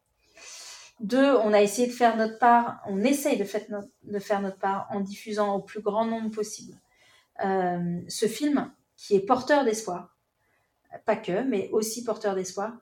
[1.00, 5.02] Deux, on a essayé de faire notre part, on essaye de faire notre, part en
[5.02, 6.80] diffusant au plus grand nombre possible
[7.44, 10.16] euh, ce film qui est porteur d'espoir,
[11.06, 12.74] pas que, mais aussi porteur d'espoir,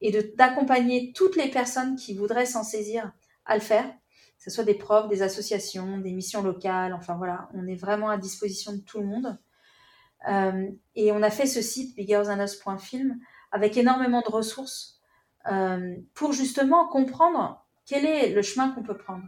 [0.00, 3.12] et d'accompagner toutes les personnes qui voudraient s'en saisir
[3.44, 7.48] à le faire, que ce soit des profs, des associations, des missions locales, enfin voilà,
[7.54, 9.38] on est vraiment à disposition de tout le monde.
[10.28, 13.18] Euh, et on a fait ce site biggerthanos.film
[13.52, 15.00] avec énormément de ressources
[15.50, 19.24] euh, pour justement comprendre quel est le chemin qu'on peut prendre.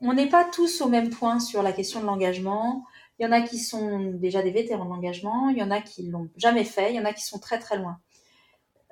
[0.00, 2.84] On n'est pas tous au même point sur la question de l'engagement.
[3.18, 5.80] Il y en a qui sont déjà des vétérans de l'engagement, il y en a
[5.80, 8.00] qui l'ont jamais fait, il y en a qui sont très très loin.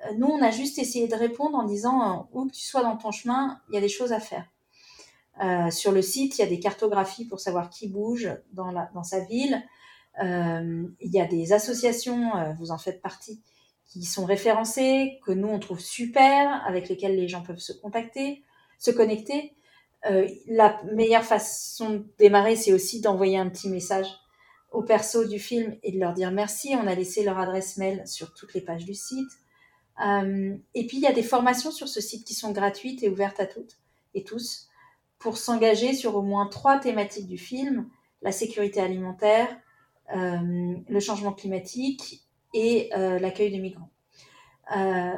[0.05, 2.83] Euh, nous, on a juste essayé de répondre en disant euh, où que tu sois
[2.83, 4.45] dans ton chemin, il y a des choses à faire.
[5.71, 9.63] sur le site, il y a des cartographies pour savoir qui bouge dans, sa ville.
[10.19, 13.41] il y a des associations, vous en faites partie,
[13.91, 18.43] qui sont référencés, que nous on trouve super, avec lesquels les gens peuvent se contacter,
[18.79, 19.53] se connecter.
[20.09, 24.07] Euh, la meilleure façon de démarrer, c'est aussi d'envoyer un petit message
[24.71, 26.73] aux persos du film et de leur dire merci.
[26.75, 29.29] On a laissé leur adresse mail sur toutes les pages du site.
[29.99, 33.09] Euh, et puis il y a des formations sur ce site qui sont gratuites et
[33.09, 33.77] ouvertes à toutes
[34.13, 34.69] et tous
[35.19, 37.87] pour s'engager sur au moins trois thématiques du film
[38.21, 39.47] la sécurité alimentaire,
[40.15, 42.23] euh, le changement climatique
[42.53, 43.89] et euh, l'accueil de migrants.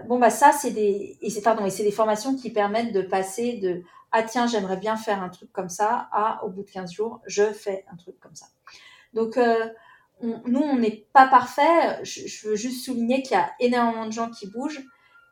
[0.07, 3.03] Bon bah ça c'est des et c'est pardon et c'est des formations qui permettent de
[3.03, 6.71] passer de ah tiens j'aimerais bien faire un truc comme ça à au bout de
[6.71, 8.47] 15 jours je fais un truc comme ça.
[9.13, 9.37] Donc
[10.23, 12.03] euh, nous on n'est pas parfait.
[12.03, 14.83] Je, veux juste souligner qu'il y a énormément de gens qui bougent,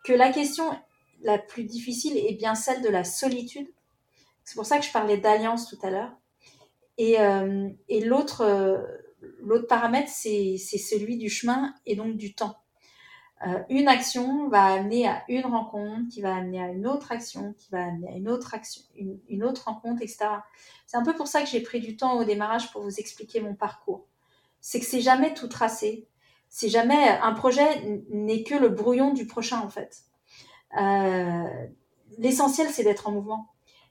[0.04, 0.66] que la question
[1.24, 3.68] la plus difficile est bien celle de la solitude.
[4.44, 6.12] C'est pour ça que je parlais d'alliance tout à l'heure.
[6.98, 7.70] Et, euh,
[8.04, 8.46] l'autre
[9.40, 12.58] l'autre paramètre, c'est celui du chemin et donc du temps.
[13.48, 17.54] Euh, une action va amener à une rencontre, qui va amener à une autre action,
[17.54, 20.26] qui va amener à une autre action, une, autre rencontre, etc.
[20.86, 23.42] C'est un peu pour ça que j'ai pris du temps au démarrage pour vous expliquer
[23.42, 24.08] mon parcours.
[24.62, 26.08] C'est que c'est jamais tout tracé.
[26.50, 30.04] C'est jamais un projet n'est que le brouillon du prochain en fait.
[30.80, 31.68] Euh,
[32.18, 33.48] L'essentiel c'est d'être en mouvement.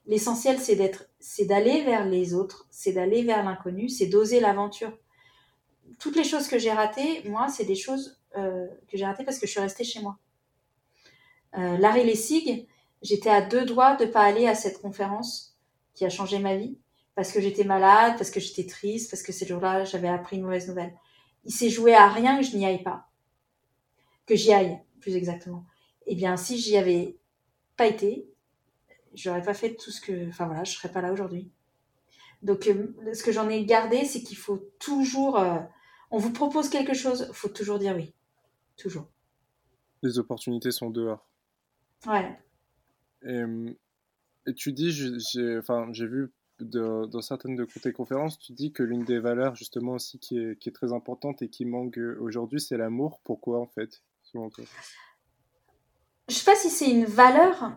[0.07, 4.93] L'essentiel c'est d'être, c'est d'aller vers les autres, c'est d'aller vers l'inconnu, c'est d'oser l'aventure
[5.99, 9.39] toutes les choses que j'ai ratées, moi, c'est des choses euh, que j'ai ratées parce
[9.39, 10.18] que je suis restée chez moi.
[11.59, 12.66] Euh, Larry Lessig,
[13.03, 15.57] j'étais à deux doigts de pas aller à cette conférence
[15.95, 16.79] qui a changé ma vie
[17.15, 20.43] parce que j'étais malade, parce que j'étais triste, parce que ces jours-là, j'avais appris une
[20.43, 20.95] mauvaise nouvelle.
[21.45, 23.09] Il s'est joué à rien que je n'y aille pas.
[24.27, 25.67] Que j'y aille, plus exactement.
[26.07, 27.19] Eh bien, si j'y avais
[27.77, 28.29] pas été,
[29.15, 31.51] j'aurais pas fait tout ce que, enfin voilà, je serais pas là aujourd'hui.
[32.43, 35.59] Donc, euh, ce que j'en ai gardé, c'est qu'il faut toujours euh,
[36.11, 38.13] on vous propose quelque chose, il faut toujours dire oui.
[38.77, 39.09] Toujours.
[40.03, 41.29] Les opportunités sont dehors.
[42.07, 42.39] Ouais.
[43.23, 46.33] Et, tu dis, j'ai enfin, vu
[46.63, 50.75] dans certaines de tes conférences, tu dis que l'une des valeurs justement aussi qui est,
[50.75, 53.21] très importante et qui manque aujourd'hui, c'est l'amour.
[53.25, 54.65] Pourquoi en fait, selon toi?
[56.29, 57.73] Je sais pas si c'est une valeur.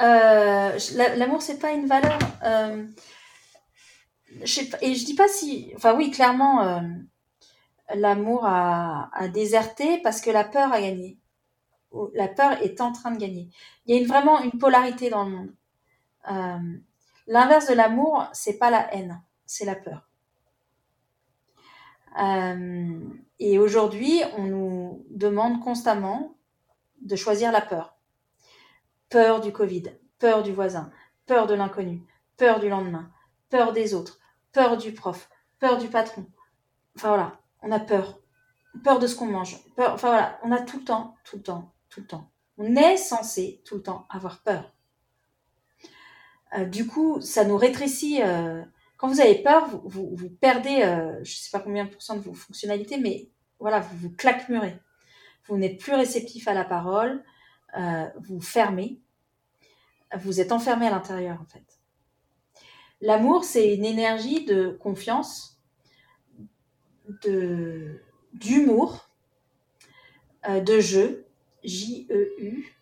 [0.00, 0.78] Euh,
[1.16, 2.18] l'amour, c'est pas une valeur.
[2.42, 2.86] Euh,
[4.82, 5.72] et je dis pas si.
[5.76, 6.80] Enfin, oui, clairement, euh,
[7.94, 11.18] l'amour a, déserté parce que la peur a gagné.
[12.14, 13.48] La peur est en train de gagner.
[13.86, 16.82] Il y a vraiment une polarité dans le monde.
[17.26, 20.08] L'inverse de l'amour, c'est pas la haine, c'est la peur.
[22.20, 23.00] Euh,
[23.38, 26.36] et aujourd'hui, on nous demande constamment
[27.00, 27.96] de choisir la peur.
[29.08, 29.84] Peur du Covid,
[30.18, 30.90] peur du voisin,
[31.26, 32.02] peur de l'inconnu,
[32.36, 33.10] peur du lendemain,
[33.48, 34.18] peur des autres,
[34.52, 36.26] peur du prof, peur du patron.
[36.96, 38.20] Enfin voilà, on a peur.
[38.82, 39.56] Peur de ce qu'on mange.
[39.78, 42.30] enfin voilà, on a tout le temps, tout le temps, tout le temps.
[42.58, 44.73] On est censé tout le temps avoir peur.
[46.56, 48.22] Euh, du coup, ça nous rétrécit.
[48.22, 48.62] Euh,
[48.96, 52.22] quand vous avez peur, vous, perdez, euh, je ne sais pas combien de pourcents de
[52.22, 53.28] vos fonctionnalités, mais
[53.58, 54.78] voilà, vous vous claquemurez.
[55.46, 57.22] Vous n'êtes plus réceptif à la parole,
[58.20, 58.98] vous fermez,
[60.16, 61.80] vous êtes enfermé à l'intérieur en fait.
[63.02, 65.60] L'amour, c'est une énergie de confiance,
[68.32, 69.10] d'humour,
[70.48, 71.26] de jeu,
[71.64, 72.74] J-E-U,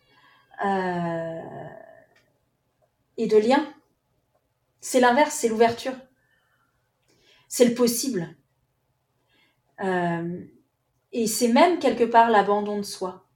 [0.63, 1.41] euh,
[3.17, 3.71] et de lien.
[4.79, 5.95] C'est l'inverse, c'est l'ouverture.
[7.47, 8.35] c'est le possible.
[9.81, 10.43] Euh,
[11.11, 13.27] et c'est même quelque part l'abandon de soi.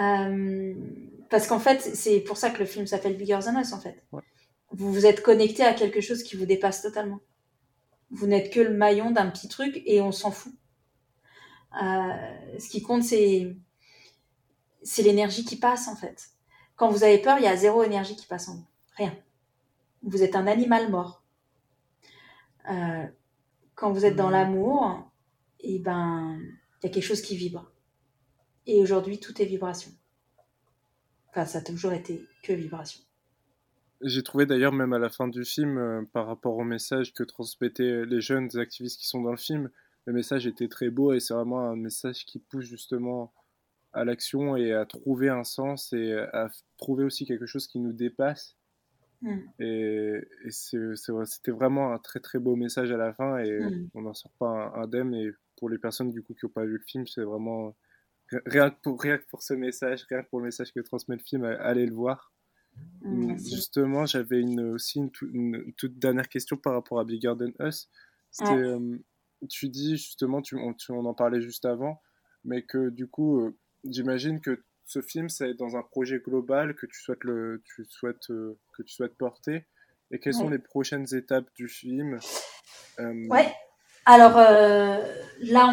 [0.00, 0.74] Euh,
[1.30, 4.04] parce qu'en fait, c'est pour ça que le film s'appelle Bigger Than Us, en fait.
[4.70, 7.20] Vous vous êtes connecté à quelque chose qui vous dépasse totalement.
[8.10, 10.52] Vous n'êtes que le maillon d'un petit truc et on s'en fout.
[11.82, 13.56] Euh, ce qui compte, c'est
[14.82, 16.30] c'est l'énergie qui passe, en fait.
[16.76, 18.66] Quand vous avez peur, il y a zéro énergie qui passe en vous.
[18.96, 19.14] Rien.
[20.02, 21.22] Vous êtes un animal mort.
[22.70, 23.06] Euh,
[23.74, 24.32] quand vous êtes dans mmh.
[24.32, 25.10] l'amour,
[25.60, 26.38] et eh ben,
[26.82, 27.70] il y a quelque chose qui vibre.
[28.66, 29.90] Et aujourd'hui, tout est vibration.
[31.30, 33.00] Enfin, ça a toujours été que vibration.
[34.02, 37.22] J'ai trouvé d'ailleurs, même à la fin du film, euh, par rapport au message que
[37.22, 39.70] transmettaient les jeunes activistes qui sont dans le film,
[40.04, 43.32] le message était très beau et c'est vraiment un message qui pousse justement
[43.96, 47.92] à l'action et à trouver un sens et à trouver aussi quelque chose qui nous
[47.92, 48.56] dépasse.
[49.22, 49.38] Mm.
[49.60, 50.20] Et,
[50.50, 53.90] c'était vraiment un très très beau message à la fin et mm.
[53.94, 55.14] on n'en sort pas indemne.
[55.14, 57.74] Et pour les personnes du coup qui n'ont pas vu le film, c'est vraiment
[58.44, 61.22] rien que, pour, rien pour ce message, rien que pour le message que transmet le
[61.22, 62.32] film, allez le voir.
[63.00, 67.88] Mm, Justement, j'avais une, aussi une, toute dernière question par rapport à Bigger Than Us.
[68.42, 68.98] Euh,
[69.48, 72.02] tu dis justement, tu, on, on, en parlait juste avant,
[72.44, 73.56] mais que du coup, euh,
[73.90, 78.30] j'imagine que ce film, c'est dans un projet global que tu souhaites, le, tu souhaites,
[78.30, 79.66] euh, que tu souhaites porter.
[80.12, 82.20] Et quelles sont les prochaines étapes du film?
[83.00, 83.26] Euh...
[83.28, 83.52] Ouais.
[84.04, 84.98] Alors euh,
[85.40, 85.66] là,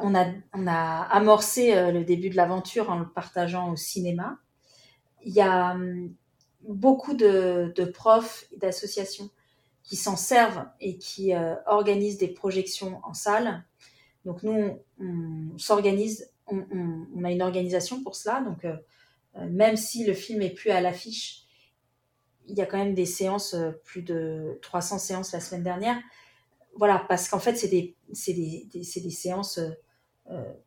[0.00, 4.38] on, a, on a amorcé euh, le début de l'aventure en le partageant au cinéma.
[5.22, 6.14] Il y a hum,
[6.62, 9.28] beaucoup de, de profs et d'associations
[9.82, 11.32] qui s'en servent et qui
[11.66, 13.64] organisent des projections en salle.
[14.24, 18.40] Donc nous, on s'organise on, a une organisation pour cela.
[18.40, 18.76] Donc, euh,
[19.36, 21.44] euh, même si le film est plus à l'affiche,
[22.48, 25.98] il y a quand même des séances, euh, plus de 300 séances la semaine dernière.
[26.76, 29.60] Voilà, parce qu'en fait, c'est des, des, séances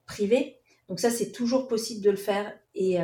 [0.05, 0.59] privées.
[0.89, 2.53] Donc ça, c'est toujours possible de le faire.
[2.75, 2.97] Et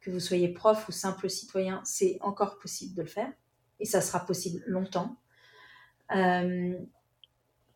[0.00, 3.32] que vous soyez prof ou simple citoyen, c'est encore possible de le faire.
[3.78, 5.16] Et ça sera possible longtemps.
[6.10, 6.76] on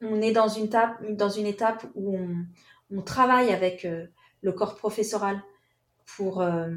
[0.02, 0.68] est dans une,
[1.16, 2.18] dans une étape où
[2.90, 3.86] on, travaille avec
[4.46, 5.42] le corps professoral
[6.16, 6.70] pour euh,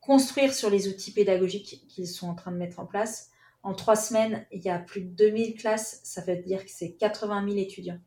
[0.00, 3.30] construire sur les outils pédagogiques qu'ils sont en train de mettre en place.
[3.62, 6.92] En trois semaines, il y a plus de 2000 classes, ça veut dire que c'est
[6.92, 8.00] 80 000 étudiants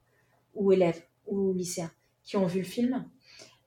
[0.56, 1.92] ou élèves ou lycéens
[2.24, 3.08] qui ont vu le film.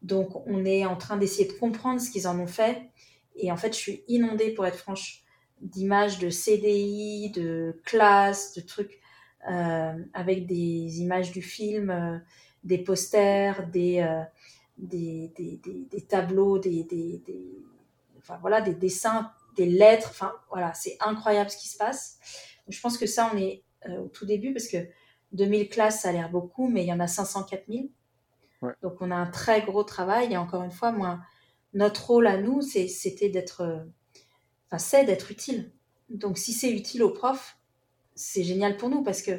[0.03, 2.91] Donc on est en train d'essayer de comprendre ce qu'ils en ont fait.
[3.37, 5.23] Et en fait, je suis inondée, pour être franche,
[5.61, 9.01] d'images de CDI, de classes, de trucs
[9.49, 12.19] euh, avec des images du film, euh,
[12.65, 14.05] des posters, des,
[14.79, 15.61] des, des,
[15.91, 16.87] des, tableaux, des,
[18.19, 20.09] enfin, voilà, des dessins, des lettres.
[20.11, 22.19] Enfin, voilà, c'est incroyable ce qui se passe.
[22.69, 24.79] je pense que ça, on est euh, au tout début parce que
[25.33, 27.87] 2000 classes, ça a l'air beaucoup, mais il y en a 504 000.
[28.83, 30.33] Donc, on a un très gros travail.
[30.33, 31.21] Et encore une fois, moi,
[31.75, 33.79] notre rôle à nous, c'était d'être, euh,
[34.67, 35.73] enfin, c'est d'être utile.
[36.09, 37.59] Donc, si c'est utile aux profs,
[38.15, 39.33] c'est génial pour nous parce que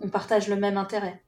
[0.00, 1.22] on partage le même intérêt.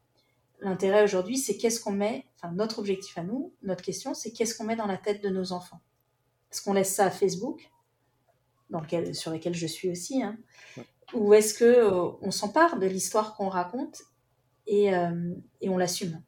[0.60, 4.56] L'intérêt aujourd'hui, c'est qu'est-ce qu'on met, enfin notre objectif à nous, notre question, c'est qu'est-ce
[4.56, 5.80] qu'on met dans la tête de nos enfants.
[6.50, 7.70] Est-ce qu'on laisse ça à Facebook,
[8.70, 10.36] dans lequel, sur lequel je suis aussi, hein,
[11.14, 14.02] ou est-ce que euh, on s'empare de l'histoire qu'on raconte
[14.66, 16.20] et, euh, et on l'assume?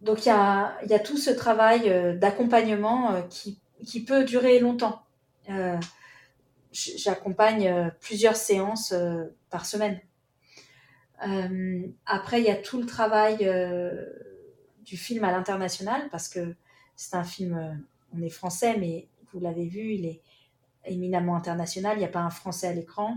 [0.00, 4.58] Donc il y a, y a, tout ce travail euh, d'accompagnement qui, qui, peut durer
[4.58, 5.02] longtemps.
[6.72, 8.94] J'accompagne plusieurs séances
[9.50, 10.00] par semaine.
[11.26, 14.04] Euh, après, il y a tout le travail euh,
[14.84, 16.54] du film à l'international parce que
[16.96, 17.72] c'est un film, euh,
[18.16, 20.22] on est français, mais vous l'avez vu, il est
[20.84, 21.96] éminemment international.
[21.96, 23.16] Il n'y a pas un français à l'écran.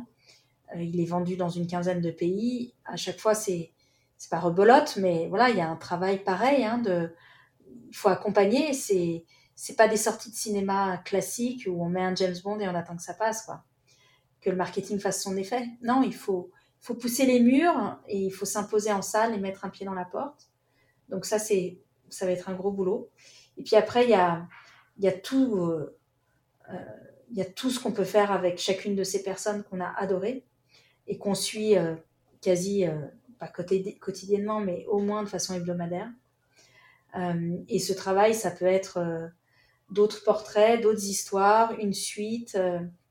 [0.75, 2.73] il est vendu dans une quinzaine de pays.
[2.85, 3.71] À chaque fois, c'est
[4.17, 6.63] c'est pas rebolote, mais voilà, il y a un travail pareil.
[6.63, 6.81] Hein,
[7.89, 8.73] il faut accompagner.
[8.73, 9.25] C'est
[9.55, 12.75] c'est pas des sorties de cinéma classiques où on met un James Bond et on
[12.75, 13.63] attend que ça passe, quoi.
[14.39, 15.67] Que le marketing fasse son effet.
[15.81, 19.65] Non, il faut faut pousser les murs et il faut s'imposer en salle et mettre
[19.65, 20.49] un pied dans la porte.
[21.09, 23.09] Donc ça, c'est, ça va être un gros boulot.
[23.57, 24.47] Et puis après, il y a,
[24.99, 25.97] y a tout, euh,
[26.71, 26.75] euh,
[27.31, 30.45] y a tout ce qu'on peut faire avec chacune de ces personnes qu'on a adorées
[31.07, 31.95] et qu'on suit euh,
[32.41, 32.85] quasi,
[33.39, 36.09] pas quotidiennement, mais au moins de façon hebdomadaire.
[37.67, 39.31] et ce travail, ça peut être
[39.89, 42.57] d'autres portraits, d'autres histoires, une suite,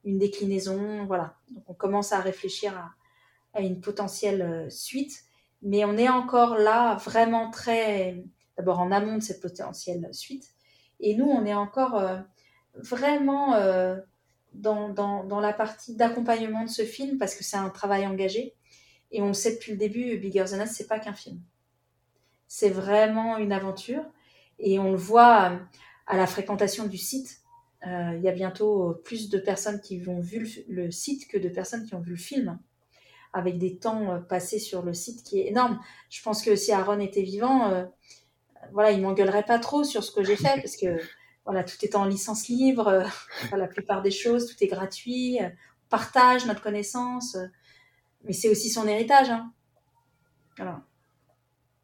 [0.05, 1.37] une déclinaison, voilà.
[1.51, 2.91] Donc on commence à réfléchir à,
[3.57, 5.25] à une potentielle euh, suite.
[5.63, 8.23] Mais on est encore là vraiment très,
[8.57, 10.51] d'abord en amont de cette potentielle suite.
[11.01, 12.19] Et nous, on est encore euh,
[12.75, 13.97] vraiment euh,
[14.53, 18.55] dans, dans, la partie d'accompagnement de ce film parce que c'est un travail engagé.
[19.11, 21.41] Et on le sait depuis le début, Bigger Than Us, c'est pas qu'un film.
[22.49, 24.05] C'est vraiment une aventure.
[24.59, 25.59] Et on le voit
[26.07, 27.41] à la fréquentation du site.
[27.85, 31.85] Il y a bientôt plus de personnes qui ont vu le, site que de personnes
[31.85, 32.59] qui ont vu le film,
[33.37, 35.78] avec des temps euh, passés sur le site qui est énorme.
[36.11, 37.87] Je pense que si Aaron était vivant,
[38.72, 40.99] voilà, il m'engueulerait pas trop sur ce que j'ai fait, parce que
[41.45, 43.05] voilà, tout est en licence libre,
[43.57, 47.37] la plupart des choses, tout est gratuit, on partage notre connaissance,
[48.24, 49.30] mais c'est aussi son héritage.
[49.30, 49.53] Hein.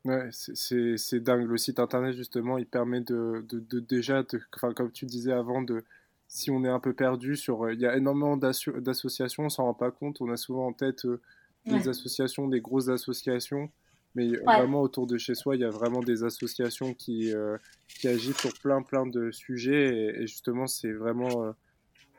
[0.05, 1.47] Ouais, c'est dingue.
[1.47, 4.25] Le site internet, justement, il permet de, de, déjà,
[4.57, 5.85] enfin, comme tu disais avant, de,
[6.27, 7.65] si on est un peu perdu sur.
[7.65, 10.21] Euh, il y a énormément d'associations, on s'en rend pas compte.
[10.21, 11.21] On a souvent en tête euh,
[11.67, 13.71] des associations, des grosses associations.
[14.15, 17.57] Mais vraiment, autour de chez soi, il y a vraiment des associations qui, euh,
[17.89, 20.15] qui agissent sur plein, plein de sujets.
[20.21, 21.55] Et, justement, c'est vraiment.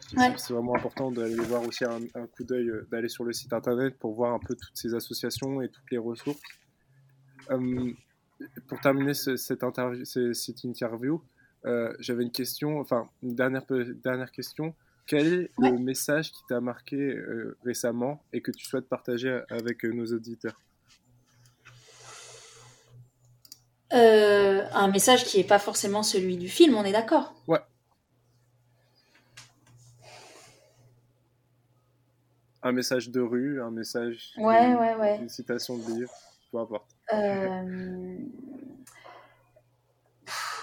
[0.10, 3.98] C'est vraiment important d'aller voir aussi un, un coup d'œil, d'aller sur le site internet
[4.00, 6.42] pour voir un peu toutes ces associations et toutes les ressources.
[7.52, 7.92] Euh,
[8.68, 11.22] pour terminer cette, interview, cette interview,
[11.66, 13.64] euh, j'avais une question, enfin une dernière,
[14.04, 14.76] dernière question.
[15.06, 19.84] Quel est le message qui t'a marqué euh, récemment et que tu souhaites partager avec
[19.84, 20.60] nos auditeurs?
[24.76, 27.36] Un message qui n'est pas forcément celui du film, on est d'accord?
[27.48, 27.60] Ouais.
[32.64, 34.34] Un message de rue, un message.
[34.38, 35.20] Ouais, ouais, ouais.
[35.20, 36.12] Une citation de livre,
[36.52, 36.90] peu importe.
[37.14, 38.18] Euh,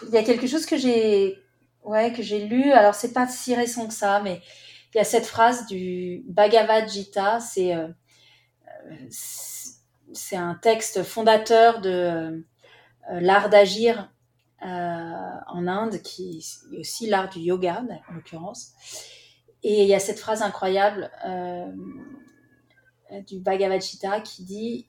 [0.03, 1.39] il y a quelque chose que j'ai
[1.85, 4.41] ouais, que j'ai lu, alors c'est pas si récent que ça, mais
[4.95, 7.89] il y a cette phrase du Bhagavad Gita, c'est euh,
[10.13, 12.41] c'est un texte fondateur de euh,
[13.21, 14.11] l'art d'agir
[14.63, 18.73] en Inde, qui est aussi l'art du yoga en l'occurrence.
[19.63, 21.11] Et il y a cette phrase incroyable
[23.27, 24.87] du Bhagavad Gita qui dit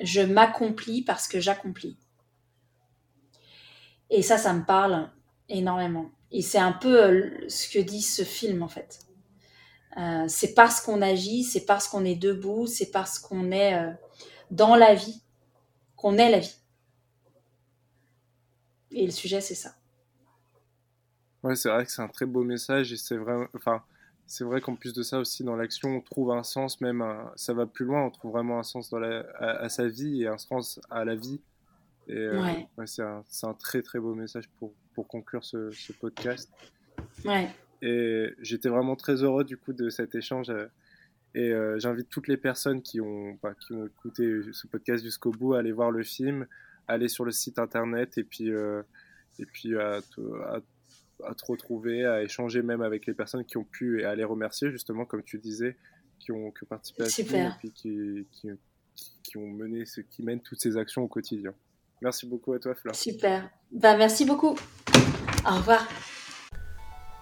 [0.00, 1.98] je m'accomplis parce que j'accomplis.
[4.10, 5.10] Et ça, ça me parle
[5.48, 6.10] énormément.
[6.32, 9.00] Et c'est un peu euh, ce que dit ce film, en fait.
[9.96, 13.92] Euh, c'est parce qu'on agit, c'est parce qu'on est debout, c'est parce qu'on est euh,
[14.50, 15.22] dans la vie
[15.96, 16.56] qu'on est la vie.
[18.90, 19.74] Et le sujet, c'est ça.
[21.42, 23.48] Ouais, c'est vrai que c'est un très beau message et c'est vrai.
[23.54, 23.82] Enfin,
[24.26, 27.04] c'est vrai qu'en plus de ça aussi dans l'action on trouve un sens même
[27.36, 30.26] ça va plus loin on trouve vraiment un sens dans la, à, sa vie et
[30.26, 31.40] un sens à la vie
[32.08, 32.42] et euh,
[32.76, 32.86] ouais.
[32.86, 36.50] c'est un, un, très très beau message pour, pour conclure ce, ce podcast
[37.24, 37.48] ouais.
[37.82, 40.66] et j'étais vraiment très heureux du coup de cet échange euh,
[41.34, 45.30] et euh, j'invite toutes les personnes qui ont, bah, qui ont écouté ce podcast jusqu'au
[45.30, 46.46] bout à aller voir le film
[46.88, 48.48] aller sur le site internet et puis
[49.38, 50.00] et puis à,
[50.46, 50.60] à
[51.24, 54.24] à te retrouver, à échanger même avec les personnes qui ont pu et à les
[54.24, 55.76] remercier justement, comme tu disais,
[56.18, 57.24] qui ont participé à ce et
[57.58, 58.48] puis qui, qui,
[59.22, 61.54] qui, ont mené, ce, qui mènent toutes ces actions au quotidien.
[62.02, 62.94] Merci beaucoup à toi, Fleur.
[62.94, 63.48] Super.
[63.72, 64.56] Bah, merci beaucoup.
[65.46, 65.86] Au revoir.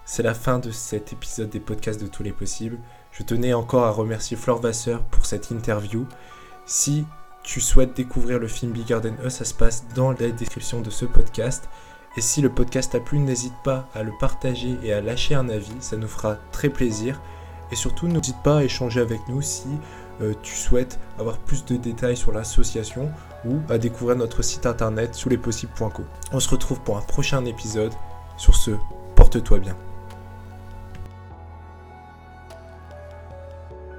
[0.05, 2.77] C'est la fin de cet épisode des podcasts de tous les possibles.
[3.11, 6.05] Je tenais encore à remercier Flore Vasseur pour cette interview.
[6.65, 7.05] Si
[7.43, 10.89] tu souhaites découvrir le film Bigger Than Us, ça se passe dans la description de
[10.89, 11.69] ce podcast.
[12.17, 15.49] Et si le podcast t'a plu, n'hésite pas à le partager et à lâcher un
[15.49, 17.21] avis, ça nous fera très plaisir.
[17.71, 19.67] Et surtout, n'hésite pas à échanger avec nous si
[20.41, 23.11] tu souhaites avoir plus de détails sur l'association
[23.45, 26.03] ou à découvrir notre site internet sous lespossibles.co.
[26.31, 27.93] On se retrouve pour un prochain épisode.
[28.37, 28.71] Sur ce,
[29.15, 29.77] porte-toi bien.